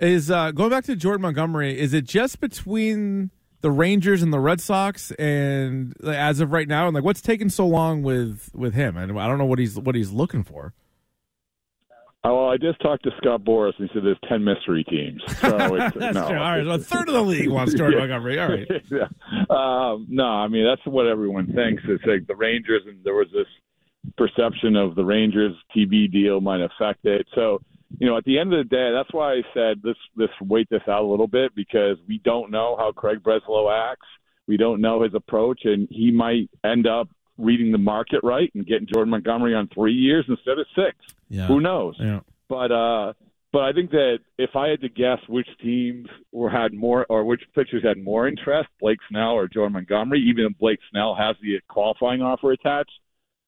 Is 0.00 0.30
uh, 0.30 0.50
going 0.50 0.70
back 0.70 0.84
to 0.84 0.96
Jordan 0.96 1.22
Montgomery? 1.22 1.78
Is 1.78 1.94
it 1.94 2.04
just 2.04 2.40
between 2.40 3.30
the 3.62 3.70
Rangers 3.70 4.22
and 4.22 4.32
the 4.32 4.38
Red 4.38 4.60
Sox, 4.60 5.10
and 5.12 5.94
as 6.04 6.40
of 6.40 6.52
right 6.52 6.68
now, 6.68 6.86
and 6.86 6.94
like 6.94 7.04
what's 7.04 7.22
taking 7.22 7.48
so 7.48 7.66
long 7.66 8.02
with 8.02 8.50
with 8.54 8.74
him? 8.74 8.96
And 8.96 9.18
I 9.18 9.26
don't 9.26 9.38
know 9.38 9.46
what 9.46 9.58
he's 9.58 9.78
what 9.78 9.94
he's 9.94 10.10
looking 10.10 10.44
for. 10.44 10.74
Oh, 12.24 12.34
well, 12.34 12.50
I 12.50 12.56
just 12.56 12.80
talked 12.80 13.04
to 13.04 13.10
Scott 13.18 13.42
Boras, 13.44 13.72
and 13.78 13.88
he 13.88 13.94
said 13.94 14.04
there's 14.04 14.18
ten 14.28 14.42
mystery 14.42 14.84
teams. 14.84 15.22
So 15.40 15.76
it's, 15.76 15.96
that's 15.96 16.14
no, 16.14 16.28
true. 16.28 16.38
All 16.38 16.58
right, 16.58 16.64
so 16.64 16.70
a 16.70 16.78
third 16.78 17.08
of 17.08 17.14
the 17.14 17.22
league 17.22 17.48
wants 17.48 17.74
Jordan 17.78 18.00
yeah. 18.00 18.06
Montgomery. 18.06 18.40
All 18.40 18.48
right. 18.48 18.68
yeah. 18.90 19.06
um, 19.50 20.06
no, 20.08 20.24
I 20.24 20.48
mean 20.48 20.64
that's 20.64 20.84
what 20.86 21.06
everyone 21.06 21.46
thinks. 21.46 21.82
It's 21.86 22.04
like 22.04 22.26
the 22.26 22.34
Rangers, 22.34 22.82
and 22.86 22.98
there 23.04 23.14
was 23.14 23.28
this 23.32 23.46
perception 24.16 24.76
of 24.76 24.94
the 24.96 25.04
Rangers 25.04 25.54
TV 25.76 26.10
deal 26.10 26.40
might 26.40 26.60
affect 26.60 27.04
it. 27.04 27.26
So, 27.34 27.60
you 27.98 28.06
know, 28.06 28.16
at 28.16 28.24
the 28.24 28.38
end 28.38 28.52
of 28.52 28.58
the 28.58 28.76
day, 28.76 28.90
that's 28.92 29.12
why 29.12 29.34
I 29.34 29.42
said 29.54 29.82
this. 29.82 29.96
This 30.16 30.28
wait 30.40 30.68
this 30.70 30.82
out 30.88 31.02
a 31.02 31.06
little 31.06 31.28
bit 31.28 31.54
because 31.54 31.96
we 32.08 32.20
don't 32.24 32.50
know 32.50 32.76
how 32.78 32.92
Craig 32.92 33.22
Breslow 33.22 33.92
acts. 33.92 34.06
We 34.46 34.56
don't 34.56 34.80
know 34.80 35.02
his 35.02 35.14
approach, 35.14 35.60
and 35.64 35.88
he 35.90 36.10
might 36.10 36.50
end 36.64 36.86
up 36.86 37.08
reading 37.38 37.72
the 37.72 37.78
market 37.78 38.20
right 38.22 38.50
and 38.54 38.66
getting 38.66 38.86
Jordan 38.86 39.10
Montgomery 39.10 39.54
on 39.54 39.68
three 39.68 39.92
years 39.92 40.24
instead 40.28 40.58
of 40.58 40.66
six. 40.74 40.96
Yeah. 41.28 41.46
Who 41.46 41.60
knows? 41.60 41.96
Yeah. 41.98 42.20
But 42.48 42.72
uh, 42.72 43.12
but 43.52 43.62
I 43.62 43.72
think 43.72 43.90
that 43.90 44.18
if 44.38 44.50
I 44.54 44.68
had 44.68 44.80
to 44.82 44.88
guess 44.88 45.18
which 45.28 45.48
teams 45.62 46.08
were 46.32 46.50
had 46.50 46.74
more 46.74 47.06
or 47.08 47.24
which 47.24 47.42
pitchers 47.54 47.82
had 47.82 48.02
more 48.02 48.28
interest, 48.28 48.68
Blake 48.80 48.98
Snell 49.10 49.32
or 49.32 49.48
Jordan 49.48 49.74
Montgomery, 49.74 50.20
even 50.28 50.44
if 50.44 50.58
Blake 50.58 50.80
Snell 50.90 51.14
has 51.14 51.36
the 51.40 51.60
qualifying 51.68 52.22
offer 52.22 52.52
attached, 52.52 52.92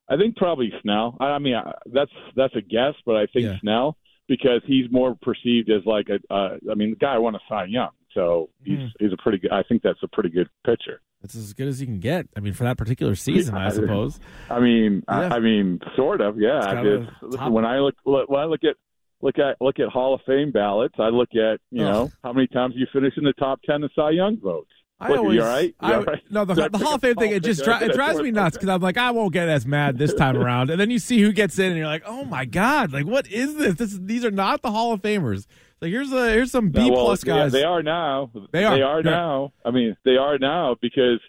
I 0.08 0.16
think 0.16 0.36
probably 0.36 0.72
Snell. 0.82 1.16
I, 1.20 1.38
mean, 1.38 1.54
that's 1.86 2.10
that's 2.34 2.56
a 2.56 2.62
guess, 2.62 2.94
but 3.04 3.16
I 3.16 3.26
think 3.26 3.44
yeah. 3.44 3.60
Snell 3.60 3.96
because 4.28 4.60
he's 4.66 4.90
more 4.90 5.16
perceived 5.20 5.70
as 5.70 5.84
like 5.86 6.08
a. 6.08 6.32
Uh, 6.32 6.56
I 6.70 6.74
mean, 6.74 6.90
the 6.90 6.96
guy 6.96 7.18
won 7.18 7.34
a 7.34 7.40
Cy 7.48 7.64
Young, 7.64 7.90
so 8.14 8.50
he's 8.62 8.78
mm. 8.78 8.92
he's 9.00 9.12
a 9.12 9.16
pretty 9.22 9.38
good. 9.38 9.50
I 9.50 9.62
think 9.62 9.82
that's 9.82 10.02
a 10.02 10.08
pretty 10.08 10.28
good 10.28 10.48
pitcher. 10.64 11.00
It's 11.22 11.34
as 11.34 11.52
good 11.52 11.66
as 11.66 11.80
you 11.80 11.86
can 11.86 11.98
get. 11.98 12.28
I 12.36 12.40
mean, 12.40 12.52
for 12.52 12.64
that 12.64 12.78
particular 12.78 13.16
season, 13.16 13.56
I 13.56 13.70
suppose. 13.70 14.20
I 14.48 14.60
mean, 14.60 15.02
yeah. 15.08 15.14
I, 15.14 15.36
I, 15.36 15.38
mean, 15.40 15.80
sort 15.96 16.20
of. 16.20 16.38
Yeah. 16.38 16.60
I 16.64 16.80
did. 16.80 17.08
Listen, 17.22 17.52
when 17.52 17.64
I 17.64 17.78
look, 17.78 17.96
when 18.04 18.40
I 18.40 18.44
look 18.44 18.62
at 18.62 18.76
look 19.20 19.38
at 19.38 19.56
look 19.60 19.80
at 19.80 19.88
Hall 19.88 20.14
of 20.14 20.20
Fame 20.26 20.52
ballots, 20.52 20.94
I 20.98 21.08
look 21.08 21.30
at 21.32 21.60
you 21.70 21.84
oh. 21.84 21.90
know 21.90 22.10
how 22.22 22.32
many 22.32 22.46
times 22.46 22.74
you 22.76 22.86
finish 22.92 23.14
in 23.16 23.24
the 23.24 23.32
top 23.32 23.60
ten 23.68 23.82
of 23.82 23.90
Cy 23.96 24.10
Young 24.10 24.38
votes. 24.38 24.70
I 25.00 25.08
Look, 25.10 25.18
always, 25.18 25.40
all 25.40 25.46
right? 25.46 25.74
I, 25.78 25.94
all 25.94 26.02
right? 26.02 26.22
no, 26.30 26.44
the, 26.44 26.64
I 26.64 26.68
the 26.68 26.78
Hall 26.78 26.94
of 26.96 27.00
Fame 27.00 27.14
thing, 27.14 27.30
it 27.30 27.44
just 27.44 27.62
dri- 27.64 27.74
it 27.82 27.92
drives 27.92 28.20
me 28.20 28.30
nuts 28.32 28.56
because 28.56 28.68
I'm 28.68 28.80
like, 28.80 28.96
I 28.96 29.12
won't 29.12 29.32
get 29.32 29.48
as 29.48 29.64
mad 29.64 29.96
this 29.96 30.12
time 30.12 30.36
around, 30.42 30.70
and 30.70 30.80
then 30.80 30.90
you 30.90 30.98
see 30.98 31.20
who 31.22 31.32
gets 31.32 31.58
in, 31.58 31.66
and 31.66 31.76
you're 31.76 31.86
like, 31.86 32.02
oh 32.04 32.24
my 32.24 32.44
god, 32.44 32.92
like 32.92 33.06
what 33.06 33.30
is 33.30 33.54
this? 33.56 33.74
This 33.76 33.98
these 34.02 34.24
are 34.24 34.30
not 34.32 34.62
the 34.62 34.70
Hall 34.72 34.92
of 34.92 35.00
Famers. 35.00 35.46
Like 35.80 35.90
here's 35.92 36.10
a 36.12 36.30
here's 36.32 36.50
some 36.50 36.70
B 36.70 36.90
well, 36.90 37.04
plus 37.04 37.24
yeah, 37.24 37.34
guys. 37.36 37.52
they 37.52 37.62
are 37.62 37.82
now. 37.82 38.32
They 38.50 38.64
are. 38.64 38.76
They 38.76 38.82
are 38.82 38.98
Yeah. 39.04 39.10
now. 39.10 39.52
I 39.64 39.70
mean, 39.70 39.96
they 40.04 40.16
are 40.16 40.36
now 40.38 40.74
because 40.82 41.20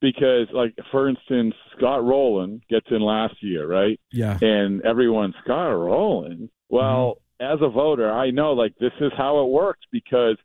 because 0.00 0.46
like 0.54 0.74
for 0.90 1.08
instance, 1.08 1.54
Scott 1.76 2.02
Rolen 2.02 2.62
gets 2.70 2.86
in 2.90 3.02
last 3.02 3.34
year, 3.42 3.66
right? 3.66 4.00
Yeah, 4.12 4.38
And 4.40 4.82
everyone's 4.82 5.34
Scott 5.44 5.72
Rolen. 5.72 6.48
Well, 6.70 7.18
Mm-hmm. 7.40 7.54
as 7.54 7.58
a 7.62 7.68
voter, 7.70 8.10
I 8.10 8.30
know 8.30 8.52
like 8.52 8.74
this 8.80 8.92
is 9.00 9.12
how 9.16 9.42
it 9.44 9.50
works 9.50 9.80
because 9.92 10.36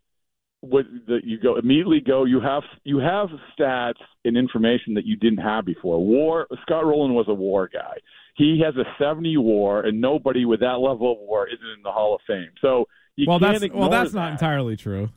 what 0.65 0.85
the, 1.07 1.19
you 1.23 1.39
go 1.39 1.57
immediately 1.57 1.99
go 1.99 2.25
you 2.25 2.41
have 2.41 2.63
you 2.83 2.97
have 2.99 3.29
stats 3.57 4.01
and 4.23 4.37
information 4.37 4.93
that 4.95 5.05
you 5.05 5.15
didn't 5.15 5.39
have 5.39 5.65
before. 5.65 6.03
War 6.03 6.47
Scott 6.63 6.85
Rolen 6.85 7.13
was 7.13 7.25
a 7.27 7.33
war 7.33 7.69
guy. 7.71 7.97
He 8.35 8.61
has 8.65 8.75
a 8.75 8.83
70 9.01 9.37
war 9.37 9.81
and 9.81 10.01
nobody 10.01 10.45
with 10.45 10.59
that 10.59 10.79
level 10.79 11.11
of 11.13 11.19
war 11.19 11.47
isn't 11.47 11.59
in 11.77 11.83
the 11.83 11.91
Hall 11.91 12.15
of 12.15 12.21
Fame. 12.27 12.51
So 12.61 12.85
you 13.15 13.25
well 13.27 13.39
can't 13.39 13.61
that's 13.61 13.73
well 13.73 13.89
that's 13.89 14.13
not 14.13 14.31
entirely 14.31 14.75
true. 14.75 15.09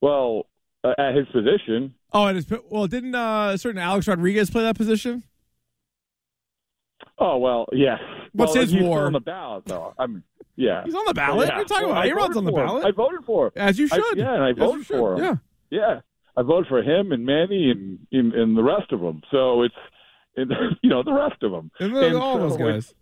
Well, 0.00 0.46
uh, 0.84 0.94
at 0.96 1.16
his 1.16 1.26
position, 1.26 1.94
Oh, 2.12 2.26
and 2.26 2.38
it's 2.38 2.46
well, 2.70 2.86
didn't 2.86 3.14
uh, 3.14 3.56
certain 3.56 3.80
Alex 3.80 4.08
Rodriguez 4.08 4.50
play 4.50 4.62
that 4.62 4.76
position? 4.76 5.24
oh 7.18 7.38
well, 7.38 7.66
yes. 7.72 7.98
What's 8.32 8.54
well, 8.54 8.62
his 8.62 8.76
war? 8.76 9.06
on 9.06 9.12
the 9.12 9.20
ballot 9.20 9.64
though. 9.66 9.94
I'm 9.98 10.22
yeah. 10.58 10.84
He's 10.84 10.94
on 10.94 11.04
the 11.06 11.14
ballot. 11.14 11.48
Yeah. 11.48 11.56
You're 11.56 11.64
talking 11.64 11.86
Well, 11.88 11.92
about 11.96 12.04
I 12.06 12.10
A-Rod's 12.10 12.36
on 12.36 12.44
the 12.44 12.52
ballot, 12.52 12.84
I 12.84 12.90
voted 12.90 13.24
for 13.24 13.46
him. 13.46 13.52
as 13.56 13.78
you 13.78 13.88
I- 13.90 13.96
should. 13.96 14.18
yeah, 14.18 14.34
and 14.34 14.42
I 14.44 14.52
voted 14.52 14.86
for 14.86 15.14
him. 15.16 15.22
Yeah. 15.22 15.36
Yeah, 15.70 16.00
I 16.36 16.42
voted 16.42 16.68
for 16.68 16.82
him 16.82 17.12
and 17.12 17.24
Manny 17.24 17.70
and 17.70 17.98
and, 18.12 18.32
and 18.34 18.56
the 18.56 18.62
rest 18.62 18.92
of 18.92 19.00
them. 19.00 19.22
So 19.30 19.62
it's 19.62 19.74
and, 20.36 20.50
you 20.82 20.90
know 20.90 21.02
the 21.02 21.12
rest 21.12 21.42
of 21.42 21.50
them. 21.52 21.70
And, 21.80 21.96
And 21.96 22.16
all 22.16 22.38
those 22.38 22.56
guys. 22.56 22.94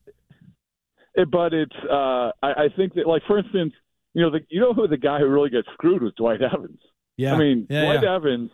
It, 1.14 1.30
but 1.30 1.54
it's 1.54 1.74
uh, 1.90 2.30
I, 2.42 2.64
I 2.64 2.68
think 2.76 2.94
that 2.94 3.06
like 3.06 3.22
for 3.26 3.38
instance, 3.38 3.72
you 4.14 4.22
know 4.22 4.30
the 4.30 4.40
you 4.48 4.60
know 4.60 4.72
who 4.74 4.86
the 4.88 4.96
guy 4.98 5.18
who 5.20 5.28
really 5.28 5.50
gets 5.50 5.68
screwed 5.74 6.02
was 6.02 6.12
Dwight 6.16 6.40
Evans. 6.42 6.80
Yeah. 7.16 7.34
I 7.34 7.38
mean 7.38 7.66
yeah, 7.70 7.82
Dwight 7.84 8.02
yeah. 8.02 8.14
Evans. 8.16 8.50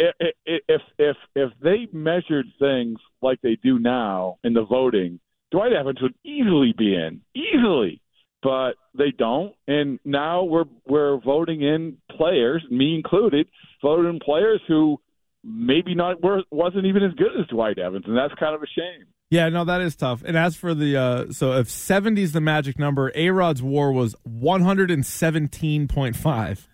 i- 0.00 0.12
i- 0.22 0.32
If 0.68 0.82
if 0.98 1.16
if 1.34 1.50
they 1.62 1.88
measured 1.92 2.46
things 2.58 2.98
like 3.20 3.40
they 3.42 3.56
do 3.56 3.78
now 3.78 4.38
in 4.44 4.54
the 4.54 4.64
voting, 4.64 5.20
Dwight 5.50 5.72
Evans 5.72 6.00
would 6.00 6.14
easily 6.24 6.72
be 6.76 6.94
in, 6.94 7.20
easily. 7.34 8.00
But 8.42 8.72
they 8.98 9.12
don't, 9.16 9.54
and 9.68 10.00
now 10.04 10.42
we're 10.44 10.64
we're 10.86 11.18
voting 11.20 11.62
in 11.62 11.98
players, 12.16 12.64
me 12.70 12.94
included, 12.96 13.46
voted 13.80 14.06
in 14.06 14.18
players 14.18 14.60
who 14.66 14.98
maybe 15.44 15.94
not 15.94 16.20
were 16.22 16.42
wasn't 16.50 16.86
even 16.86 17.04
as 17.04 17.12
good 17.14 17.30
as 17.40 17.46
Dwight 17.48 17.78
Evans, 17.78 18.04
and 18.08 18.16
that's 18.16 18.34
kind 18.34 18.54
of 18.54 18.62
a 18.62 18.66
shame. 18.66 19.06
Yeah, 19.30 19.48
no, 19.48 19.64
that 19.64 19.80
is 19.80 19.94
tough. 19.96 20.22
And 20.26 20.36
as 20.36 20.56
for 20.56 20.74
the 20.74 20.96
uh 20.96 21.30
so 21.32 21.52
if 21.52 21.70
70 21.70 22.20
is 22.20 22.32
the 22.32 22.40
magic 22.40 22.76
number, 22.78 23.12
A 23.14 23.30
Rod's 23.30 23.62
war 23.62 23.92
was 23.92 24.14
117.5. 24.28 26.66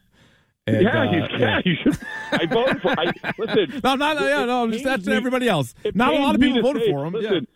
And, 0.66 0.82
yeah, 0.82 1.00
uh, 1.00 1.04
you, 1.12 1.22
yeah, 1.38 1.60
you 1.64 1.74
should. 1.82 1.96
I 2.32 2.44
voted 2.46 2.82
for. 2.82 2.90
I 2.98 3.12
listen. 3.38 3.80
No, 3.82 3.94
not 3.94 4.20
yeah, 4.20 4.44
no, 4.44 4.64
I'm 4.64 4.72
just 4.72 4.84
It 4.84 4.88
pains 4.88 4.98
asking 5.00 5.12
me- 5.12 5.16
everybody 5.16 5.48
else. 5.48 5.74
It 5.82 5.96
Not 5.96 6.12
a 6.12 6.18
lot 6.18 6.34
of 6.34 6.40
people 6.42 6.60
voted 6.60 6.82
say- 6.82 6.90
for 6.90 7.06
him. 7.06 7.14
Listen, 7.14 7.46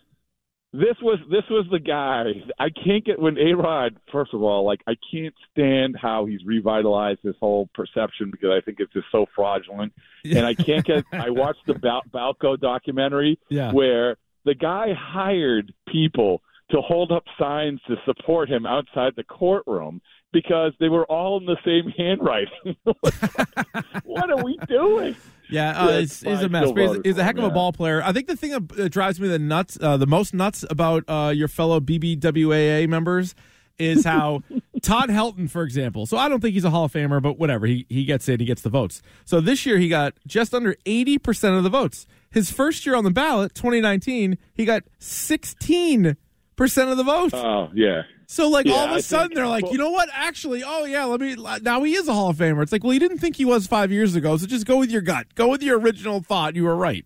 this 0.72 0.96
was 1.02 1.18
this 1.30 1.42
was 1.50 1.66
the 1.70 1.78
guy. 1.78 2.24
I 2.58 2.70
can't 2.70 3.04
get 3.04 3.18
when 3.20 3.36
A 3.38 3.52
Rod. 3.54 3.96
First 4.10 4.32
of 4.32 4.42
all, 4.42 4.64
like 4.64 4.80
I 4.86 4.94
can't 5.12 5.34
stand 5.50 5.96
how 6.00 6.24
he's 6.24 6.40
revitalized 6.46 7.20
this 7.22 7.36
whole 7.40 7.68
perception 7.74 8.30
because 8.30 8.50
I 8.50 8.60
think 8.64 8.78
it's 8.80 8.92
just 8.92 9.06
so 9.12 9.26
fraudulent. 9.34 9.92
Yeah. 10.24 10.38
And 10.38 10.46
I 10.46 10.54
can't 10.54 10.84
get. 10.84 11.04
I 11.12 11.30
watched 11.30 11.66
the 11.66 11.74
Bal- 11.74 12.02
Balco 12.10 12.58
documentary 12.58 13.38
Yeah. 13.50 13.66
yeah. 13.66 13.72
where 13.72 14.16
the 14.44 14.54
guy 14.54 14.88
hired 14.98 15.72
people 15.88 16.40
to 16.70 16.80
hold 16.80 17.12
up 17.12 17.24
signs 17.38 17.80
to 17.86 17.96
support 18.06 18.48
him 18.48 18.64
outside 18.64 19.12
the 19.14 19.24
courtroom 19.24 20.00
because 20.32 20.72
they 20.80 20.88
were 20.88 21.04
all 21.04 21.38
in 21.38 21.44
the 21.44 21.58
same 21.66 21.92
handwriting. 21.98 22.76
what 24.04 24.30
are 24.30 24.42
we 24.42 24.58
doing? 24.66 25.14
Yeah, 25.52 25.70
uh, 25.70 25.88
Yeah, 25.88 25.98
it's, 25.98 26.22
it's 26.22 26.22
he's 26.22 26.42
a 26.42 26.48
mess. 26.48 26.68
Still 26.68 26.94
he's, 26.94 27.02
he's 27.04 27.18
a 27.18 27.24
heck 27.24 27.38
of 27.38 27.44
a 27.44 27.50
ball 27.50 27.72
player. 27.72 28.02
I 28.04 28.12
think 28.12 28.26
the 28.26 28.36
thing 28.36 28.50
that 28.50 28.80
uh, 28.80 28.88
drives 28.88 29.20
me 29.20 29.28
the 29.28 29.38
nuts, 29.38 29.78
uh, 29.80 29.96
the 29.96 30.06
most 30.06 30.34
nuts 30.34 30.64
about 30.70 31.04
uh, 31.08 31.32
your 31.34 31.48
fellow 31.48 31.80
BBWAA 31.80 32.88
members 32.88 33.34
is 33.78 34.04
how 34.04 34.42
Todd 34.82 35.08
Helton, 35.08 35.50
for 35.50 35.62
example. 35.62 36.06
So 36.06 36.16
I 36.16 36.28
don't 36.28 36.40
think 36.40 36.54
he's 36.54 36.64
a 36.64 36.70
Hall 36.70 36.84
of 36.84 36.92
Famer, 36.92 37.22
but 37.22 37.38
whatever. 37.38 37.66
He 37.66 37.86
he 37.88 38.04
gets 38.04 38.28
in, 38.28 38.40
he 38.40 38.46
gets 38.46 38.62
the 38.62 38.70
votes. 38.70 39.02
So 39.24 39.40
this 39.40 39.66
year 39.66 39.78
he 39.78 39.88
got 39.88 40.14
just 40.26 40.54
under 40.54 40.76
eighty 40.86 41.18
percent 41.18 41.56
of 41.56 41.64
the 41.64 41.70
votes. 41.70 42.06
His 42.30 42.50
first 42.50 42.86
year 42.86 42.94
on 42.94 43.04
the 43.04 43.10
ballot, 43.10 43.54
2019, 43.54 44.38
he 44.54 44.64
got 44.64 44.84
sixteen 44.98 46.16
percent 46.56 46.90
of 46.90 46.96
the 46.96 47.04
votes. 47.04 47.34
Oh 47.34 47.70
yeah. 47.74 48.02
So 48.32 48.48
like 48.48 48.64
Yeah, 48.66 48.72
all 48.74 48.84
of 48.86 48.90
a 48.92 48.94
I 48.94 49.00
sudden 49.00 49.28
think- 49.28 49.34
they're 49.36 49.46
like, 49.46 49.64
well- 49.64 49.72
you 49.72 49.78
know 49.78 49.90
what? 49.90 50.08
Actually, 50.12 50.62
oh 50.64 50.84
yeah, 50.84 51.04
let 51.04 51.20
me. 51.20 51.36
Now 51.60 51.82
he 51.82 51.94
is 51.94 52.08
a 52.08 52.14
Hall 52.14 52.30
of 52.30 52.36
Famer. 52.38 52.62
It's 52.62 52.72
like, 52.72 52.82
well, 52.82 52.94
you 52.94 53.00
didn't 53.00 53.18
think 53.18 53.36
he 53.36 53.44
was 53.44 53.66
five 53.66 53.92
years 53.92 54.14
ago, 54.14 54.36
so 54.38 54.46
just 54.46 54.66
go 54.66 54.78
with 54.78 54.90
your 54.90 55.02
gut. 55.02 55.34
Go 55.34 55.48
with 55.48 55.62
your 55.62 55.78
original 55.78 56.20
thought. 56.20 56.56
You 56.56 56.64
were 56.64 56.74
right. 56.76 57.04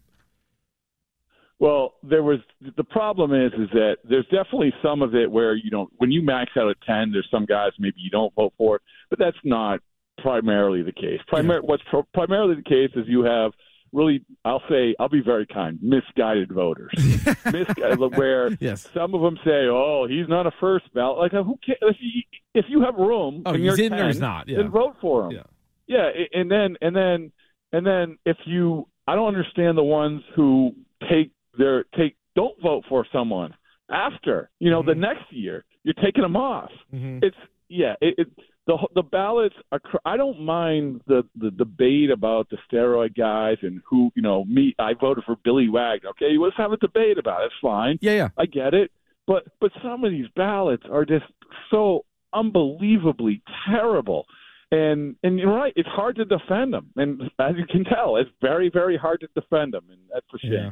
Well, 1.58 1.94
there 2.02 2.22
was 2.22 2.38
the 2.76 2.84
problem 2.84 3.32
is 3.34 3.52
is 3.54 3.68
that 3.72 3.96
there's 4.08 4.26
definitely 4.26 4.72
some 4.82 5.02
of 5.02 5.14
it 5.14 5.30
where 5.30 5.54
you 5.56 5.70
know 5.70 5.88
when 5.96 6.10
you 6.12 6.22
max 6.22 6.52
out 6.56 6.68
at 6.68 6.76
ten, 6.86 7.10
there's 7.12 7.28
some 7.30 7.44
guys 7.46 7.72
maybe 7.78 7.96
you 7.98 8.10
don't 8.10 8.32
vote 8.34 8.52
for, 8.58 8.80
but 9.10 9.18
that's 9.18 9.36
not 9.42 9.80
primarily 10.18 10.82
the 10.82 10.92
case. 10.92 11.18
Primar- 11.32 11.62
What's 11.62 11.82
pro- 11.90 12.06
primarily 12.14 12.54
the 12.56 12.62
case 12.62 12.90
is 12.94 13.04
you 13.08 13.24
have 13.24 13.52
really, 13.96 14.24
I'll 14.44 14.62
say, 14.68 14.94
I'll 15.00 15.08
be 15.08 15.22
very 15.22 15.46
kind, 15.46 15.78
misguided 15.82 16.52
voters, 16.52 16.92
misguided 17.52 17.98
where 18.16 18.50
Yes. 18.60 18.88
some 18.94 19.14
of 19.14 19.22
them 19.22 19.38
say, 19.44 19.66
"Oh, 19.68 20.06
he's 20.08 20.28
not 20.28 20.46
a 20.46 20.52
first 20.60 20.92
ballot." 20.94 21.18
Like, 21.18 21.32
who 21.32 21.58
cares? 21.64 21.78
If 21.82 21.96
you, 22.00 22.22
if 22.54 22.64
you 22.68 22.82
have 22.82 22.94
room, 22.96 23.42
Oh, 23.46 23.52
and 23.54 23.62
he's 23.62 23.78
in 23.78 23.90
10, 23.90 24.00
or 24.00 24.06
he's 24.08 24.20
not. 24.20 24.48
Yeah. 24.48 24.58
then 24.58 24.70
vote 24.70 24.96
for 25.00 25.24
him. 25.26 25.32
Yeah. 25.32 25.42
Yeah, 25.88 26.10
and 26.32 26.50
then 26.50 26.76
and 26.80 26.94
then 26.94 27.32
and 27.72 27.86
then 27.86 28.18
if 28.24 28.36
you, 28.44 28.88
I 29.06 29.14
don't 29.14 29.28
understand 29.28 29.78
the 29.78 29.84
ones 29.84 30.22
who 30.34 30.74
take 31.10 31.30
their 31.58 31.84
take 31.96 32.16
don't 32.34 32.60
vote 32.62 32.84
for 32.88 33.06
someone 33.12 33.54
after 33.90 34.50
you 34.58 34.70
know 34.70 34.82
the 34.82 34.92
Mm-hmm. 34.92 35.00
next 35.00 35.32
year 35.32 35.64
you're 35.84 35.94
taking 35.94 36.22
them 36.22 36.36
off. 36.36 36.70
Mhm. 36.94 37.22
It's 37.22 37.36
yeah, 37.68 37.94
it, 38.00 38.14
it 38.18 38.28
the 38.66 38.76
the 38.94 39.02
ballots 39.02 39.54
are. 39.72 39.80
I 40.04 40.16
don't 40.16 40.40
mind 40.40 41.00
the 41.06 41.22
the 41.36 41.50
debate 41.50 42.10
about 42.10 42.48
the 42.50 42.58
steroid 42.70 43.16
guys 43.16 43.58
and 43.62 43.80
who 43.88 44.10
you 44.16 44.22
know 44.22 44.44
me. 44.44 44.74
I 44.78 44.94
voted 44.94 45.24
for 45.24 45.36
Billy 45.44 45.68
Wagner. 45.68 46.10
Okay, 46.10 46.36
let's 46.38 46.56
have 46.56 46.72
a 46.72 46.76
debate 46.78 47.18
about 47.18 47.42
it. 47.42 47.46
It's 47.46 47.54
fine. 47.62 47.98
Yeah, 48.00 48.12
yeah. 48.12 48.28
I 48.36 48.46
get 48.46 48.74
it, 48.74 48.90
but 49.26 49.44
but 49.60 49.70
some 49.82 50.04
of 50.04 50.10
these 50.10 50.26
ballots 50.34 50.82
are 50.90 51.04
just 51.04 51.24
so 51.70 52.04
unbelievably 52.32 53.42
terrible. 53.68 54.26
And 54.72 55.14
and 55.22 55.38
you're 55.38 55.54
right, 55.54 55.72
it's 55.76 55.88
hard 55.88 56.16
to 56.16 56.24
defend 56.24 56.72
them, 56.74 56.90
and 56.96 57.22
as 57.38 57.54
you 57.56 57.66
can 57.70 57.84
tell, 57.84 58.16
it's 58.16 58.30
very 58.42 58.68
very 58.68 58.96
hard 58.96 59.20
to 59.20 59.28
defend 59.40 59.74
them, 59.74 59.84
and 59.88 59.98
that's 60.12 60.26
a 60.34 60.38
shame. 60.38 60.52
Yeah. 60.52 60.70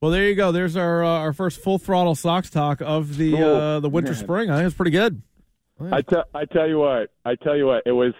Well, 0.00 0.10
there 0.10 0.28
you 0.28 0.34
go. 0.34 0.50
There's 0.50 0.74
our 0.74 1.04
uh, 1.04 1.08
our 1.08 1.32
first 1.32 1.60
full 1.62 1.78
throttle 1.78 2.16
Sox 2.16 2.50
talk 2.50 2.80
of 2.80 3.16
the 3.18 3.30
Cool. 3.36 3.44
uh, 3.44 3.78
the 3.78 3.88
winter 3.88 4.10
Man. 4.10 4.20
spring. 4.20 4.50
I 4.50 4.56
think 4.56 4.66
it's 4.66 4.74
pretty 4.76 4.90
good. 4.90 5.22
I 5.80 6.02
tell 6.02 6.24
I 6.34 6.44
tell 6.44 6.68
you 6.68 6.78
what, 6.78 7.10
I 7.24 7.34
tell 7.36 7.56
you 7.56 7.66
what, 7.66 7.82
it 7.86 7.92
was 7.92 8.14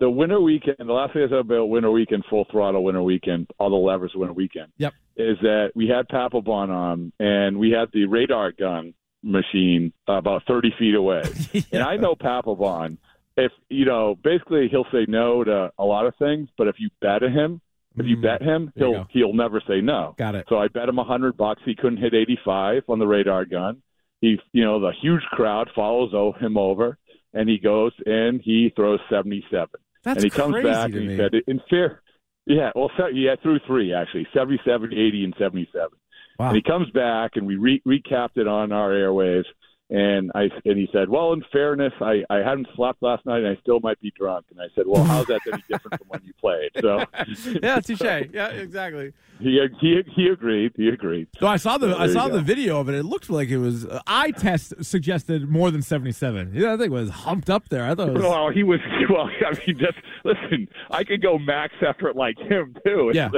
the 0.00 0.10
winter 0.10 0.40
weekend. 0.40 0.76
The 0.78 0.92
last 0.92 1.12
thing 1.12 1.22
I 1.22 1.28
said 1.28 1.38
about 1.38 1.66
winter 1.68 1.90
weekend, 1.90 2.24
full 2.28 2.46
throttle 2.50 2.82
winter 2.84 3.02
weekend, 3.02 3.48
all 3.58 3.70
the 3.70 3.76
levers 3.76 4.12
winter 4.14 4.32
weekend. 4.34 4.72
Yep. 4.78 4.94
Is 5.16 5.38
that 5.42 5.70
we 5.76 5.86
had 5.86 6.08
Papelbon 6.08 6.70
on, 6.70 7.12
and 7.20 7.58
we 7.58 7.70
had 7.70 7.88
the 7.92 8.06
radar 8.06 8.50
gun 8.52 8.94
machine 9.22 9.92
about 10.08 10.42
thirty 10.46 10.72
feet 10.78 10.94
away. 10.94 11.22
And 11.72 11.82
I 11.82 11.96
know 11.96 12.14
Papelbon. 12.14 12.98
If 13.36 13.52
you 13.68 13.84
know, 13.84 14.16
basically, 14.22 14.68
he'll 14.68 14.86
say 14.92 15.06
no 15.08 15.42
to 15.44 15.72
a 15.78 15.84
lot 15.84 16.06
of 16.06 16.14
things, 16.16 16.48
but 16.56 16.68
if 16.68 16.76
you 16.78 16.88
bet 17.00 17.22
him, 17.22 17.60
if 17.96 18.06
you 18.06 18.16
Mm, 18.16 18.22
bet 18.22 18.42
him, 18.42 18.72
he'll 18.76 19.06
he'll 19.10 19.32
never 19.34 19.60
say 19.66 19.80
no. 19.80 20.14
Got 20.18 20.34
it. 20.36 20.46
So 20.48 20.56
I 20.58 20.68
bet 20.68 20.88
him 20.88 20.98
a 20.98 21.04
hundred 21.04 21.36
bucks 21.36 21.62
he 21.64 21.74
couldn't 21.74 21.98
hit 21.98 22.14
eighty 22.14 22.38
five 22.44 22.82
on 22.88 22.98
the 22.98 23.06
radar 23.06 23.44
gun. 23.44 23.82
He, 24.24 24.40
you 24.52 24.64
know, 24.64 24.80
the 24.80 24.92
huge 25.02 25.22
crowd 25.32 25.68
follows 25.74 26.14
him 26.40 26.56
over, 26.56 26.96
and 27.34 27.46
he 27.46 27.58
goes 27.58 27.92
and 28.06 28.40
he 28.42 28.72
throws 28.74 29.00
seventy 29.10 29.44
seven. 29.50 29.80
That's 30.02 30.16
And 30.16 30.24
he 30.24 30.30
comes 30.30 30.62
back 30.62 30.86
and 30.86 30.94
he 30.94 31.08
me. 31.08 31.16
said, 31.18 31.32
in 31.46 31.60
fair, 31.68 32.00
yeah, 32.46 32.70
well, 32.74 32.90
yeah, 33.12 33.36
through 33.42 33.60
three 33.66 33.92
actually, 33.92 34.26
77, 34.32 34.92
80, 34.94 35.24
and 35.24 35.34
seventy 35.38 35.68
seven. 35.72 35.98
Wow. 36.38 36.48
And 36.48 36.56
he 36.56 36.62
comes 36.62 36.90
back, 36.90 37.32
and 37.34 37.46
we 37.46 37.56
re- 37.56 37.82
recapped 37.86 38.36
it 38.36 38.48
on 38.48 38.72
our 38.72 38.90
airwaves. 38.90 39.44
And 39.94 40.32
I 40.34 40.48
and 40.64 40.76
he 40.76 40.88
said, 40.92 41.08
"Well, 41.08 41.32
in 41.32 41.44
fairness, 41.52 41.92
I 42.00 42.24
I 42.28 42.38
hadn't 42.38 42.66
slept 42.74 43.00
last 43.00 43.24
night, 43.26 43.44
and 43.44 43.46
I 43.46 43.60
still 43.60 43.78
might 43.78 44.00
be 44.00 44.10
drunk." 44.18 44.46
And 44.50 44.60
I 44.60 44.66
said, 44.74 44.86
"Well, 44.88 45.04
how's 45.04 45.26
that 45.26 45.40
any 45.52 45.62
different 45.70 45.98
from 45.98 46.08
when 46.08 46.20
you 46.24 46.32
played?" 46.40 46.70
So 46.80 47.04
yeah, 47.62 47.78
touche. 47.86 48.00
Yeah, 48.32 48.48
exactly. 48.48 49.12
He 49.38 49.60
he 49.80 50.02
he 50.16 50.26
agreed. 50.28 50.72
He 50.76 50.88
agreed. 50.88 51.28
So 51.38 51.46
I 51.46 51.58
saw 51.58 51.78
the 51.78 51.92
So 51.92 51.98
I 51.98 52.08
saw 52.08 52.26
the 52.26 52.38
go. 52.38 52.44
video 52.44 52.80
of 52.80 52.88
it. 52.88 52.96
It 52.96 53.04
looked 53.04 53.30
like 53.30 53.50
it 53.50 53.58
was 53.58 53.86
uh, 53.86 54.00
eye 54.06 54.32
test 54.32 54.84
suggested 54.84 55.48
more 55.48 55.70
than 55.70 55.82
seventy 55.82 56.12
seven. 56.12 56.50
Yeah, 56.54 56.72
I 56.74 56.76
think 56.76 56.86
it 56.86 56.90
was 56.90 57.10
humped 57.10 57.48
up 57.48 57.68
there. 57.68 57.84
I 57.84 57.94
thought 57.94 58.08
it 58.08 58.14
was. 58.14 58.22
Well, 58.24 58.50
he 58.50 58.64
was. 58.64 58.80
Well, 59.10 59.28
I 59.46 59.52
mean, 59.66 59.78
just 59.78 59.98
listen. 60.24 60.66
I 60.90 61.04
could 61.04 61.22
go 61.22 61.38
max 61.38 61.74
effort 61.86 62.16
like 62.16 62.38
him 62.38 62.74
too. 62.84 63.12
Yeah. 63.14 63.28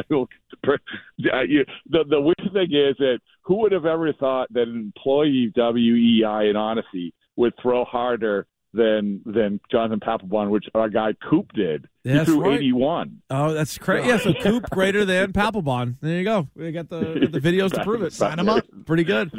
The 1.19 2.05
the 2.09 2.21
weird 2.21 2.53
thing 2.53 2.73
is 2.73 2.97
that 2.99 3.19
who 3.47 3.57
would 3.61 3.73
have 3.73 3.87
ever 3.87 4.13
thought 4.13 4.53
that 4.53 4.69
an 4.69 4.77
employee 4.77 5.53
of 5.57 5.75
WEI 5.75 6.51
in 6.51 6.57
Honesty 6.57 7.15
would 7.37 7.55
throw 7.63 7.85
harder 7.85 8.47
than 8.73 9.23
than 9.25 9.61
Jonathan 9.71 10.01
Papelbon, 10.01 10.51
which 10.51 10.67
our 10.75 10.89
guy 10.89 11.15
Coop 11.31 11.53
did. 11.55 11.89
Yeah, 12.03 12.19
that's 12.19 12.29
he 12.29 12.35
threw 12.35 12.51
right. 12.51 12.59
81. 12.59 13.23
Oh, 13.31 13.55
that's 13.55 13.79
crazy. 13.79 14.09
Yeah, 14.09 14.19
so 14.19 14.35
Coop 14.35 14.69
greater 14.71 15.05
than 15.05 15.33
Papelbon. 15.33 15.97
There 16.01 16.19
you 16.19 16.25
go. 16.25 16.49
We 16.55 16.73
got 16.73 16.89
the 16.89 17.01
got 17.21 17.33
the 17.33 17.41
videos 17.41 17.73
to 17.73 17.85
prove 17.85 18.03
it. 18.03 18.13
Sign 18.13 18.39
'em 18.39 18.49
up. 18.49 18.65
Pretty 18.85 19.05
good. 19.05 19.31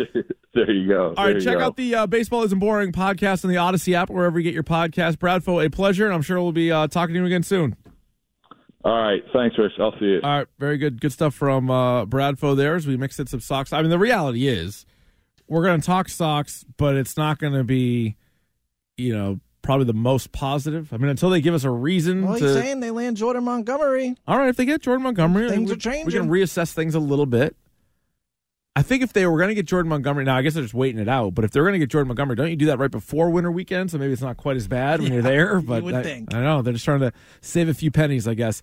there 0.53 0.71
you 0.71 0.87
go. 0.87 1.13
All 1.17 1.25
right, 1.25 1.41
check 1.41 1.57
go. 1.57 1.65
out 1.65 1.75
the 1.75 1.93
uh, 1.93 2.07
Baseball 2.07 2.43
Isn't 2.43 2.59
Boring 2.59 2.93
podcast 2.93 3.43
on 3.43 3.51
the 3.51 3.57
Audacy 3.57 3.93
app, 3.93 4.09
wherever 4.09 4.39
you 4.39 4.43
get 4.43 4.53
your 4.53 4.63
podcast. 4.63 5.17
Bradfo, 5.17 5.63
a 5.63 5.69
pleasure, 5.69 6.05
and 6.05 6.13
I'm 6.13 6.21
sure 6.21 6.41
we'll 6.41 6.51
be 6.53 6.71
uh, 6.71 6.87
talking 6.87 7.13
to 7.13 7.19
you 7.19 7.25
again 7.25 7.43
soon. 7.43 7.75
All 8.87 9.01
right. 9.01 9.21
Thanks, 9.33 9.57
Rich. 9.57 9.73
I'll 9.81 9.91
see 9.99 10.05
you. 10.05 10.21
All 10.23 10.37
right, 10.37 10.47
very 10.59 10.77
good. 10.77 11.01
Good 11.01 11.11
stuff 11.11 11.35
from 11.35 11.69
uh, 11.69 12.05
Bradfo 12.05 12.55
there 12.55 12.75
as 12.75 12.87
we 12.87 12.95
mixed 12.95 13.19
in 13.19 13.27
some 13.27 13.41
Sox. 13.41 13.73
I 13.73 13.81
mean, 13.81 13.89
the 13.89 13.99
reality 13.99 14.47
is 14.47 14.85
we're 15.49 15.63
going 15.63 15.81
to 15.81 15.85
talk 15.85 16.07
Sox, 16.07 16.63
but 16.77 16.95
it's 16.95 17.17
not 17.17 17.37
going 17.37 17.51
to 17.51 17.65
be, 17.65 18.15
you 18.95 19.13
know, 19.13 19.41
probably 19.61 19.83
the 19.83 19.93
most 19.93 20.31
positive. 20.31 20.93
I 20.93 20.97
mean, 20.97 21.09
until 21.09 21.29
they 21.29 21.41
give 21.41 21.53
us 21.53 21.65
a 21.65 21.69
reason 21.69 22.25
Well, 22.25 22.39
to. 22.39 22.45
he's 22.45 22.53
saying 22.53 22.79
they 22.79 22.91
land 22.91 23.17
Jordan 23.17 23.43
Montgomery. 23.43 24.15
All 24.25 24.37
right, 24.37 24.47
if 24.47 24.55
they 24.55 24.63
get 24.63 24.81
Jordan 24.81 25.03
Montgomery, 25.03 25.49
Things 25.49 25.69
we, 25.69 25.75
are 25.75 25.79
changing. 25.79 26.05
We 26.05 26.13
can 26.13 26.29
reassess 26.29 26.71
things 26.71 26.95
a 26.95 27.01
little 27.01 27.25
bit. 27.25 27.57
I 28.77 28.83
think 28.83 29.01
if 29.01 29.11
they 29.11 29.25
were 29.25 29.39
going 29.39 29.47
to 29.47 29.55
get 29.55 29.65
Jordan 29.65 29.89
Montgomery, 29.89 30.23
now 30.23 30.37
I 30.37 30.43
guess 30.43 30.53
they're 30.53 30.61
just 30.61 30.75
waiting 30.75 31.01
it 31.01 31.09
out. 31.09 31.33
But 31.33 31.43
if 31.45 31.49
they're 31.49 31.63
going 31.63 31.73
to 31.73 31.79
get 31.79 31.89
Jordan 31.89 32.09
Montgomery, 32.09 32.35
don't 32.35 32.51
you 32.51 32.55
do 32.55 32.67
that 32.67 32.77
right 32.77 32.91
before 32.91 33.31
winter 33.31 33.49
weekend? 33.51 33.89
So 33.89 33.97
maybe 33.97 34.13
it's 34.13 34.21
not 34.21 34.37
quite 34.37 34.55
as 34.55 34.67
bad 34.67 35.01
when 35.01 35.11
you're 35.11 35.23
there. 35.23 35.59
But 35.67 35.81
would 35.81 35.95
I, 35.95 36.03
think. 36.03 36.31
I 36.31 36.41
know 36.43 36.61
they're 36.61 36.73
just 36.73 36.85
trying 36.85 36.99
to 36.99 37.11
save 37.41 37.69
a 37.69 37.73
few 37.73 37.89
pennies, 37.89 38.27
I 38.27 38.35
guess. 38.35 38.55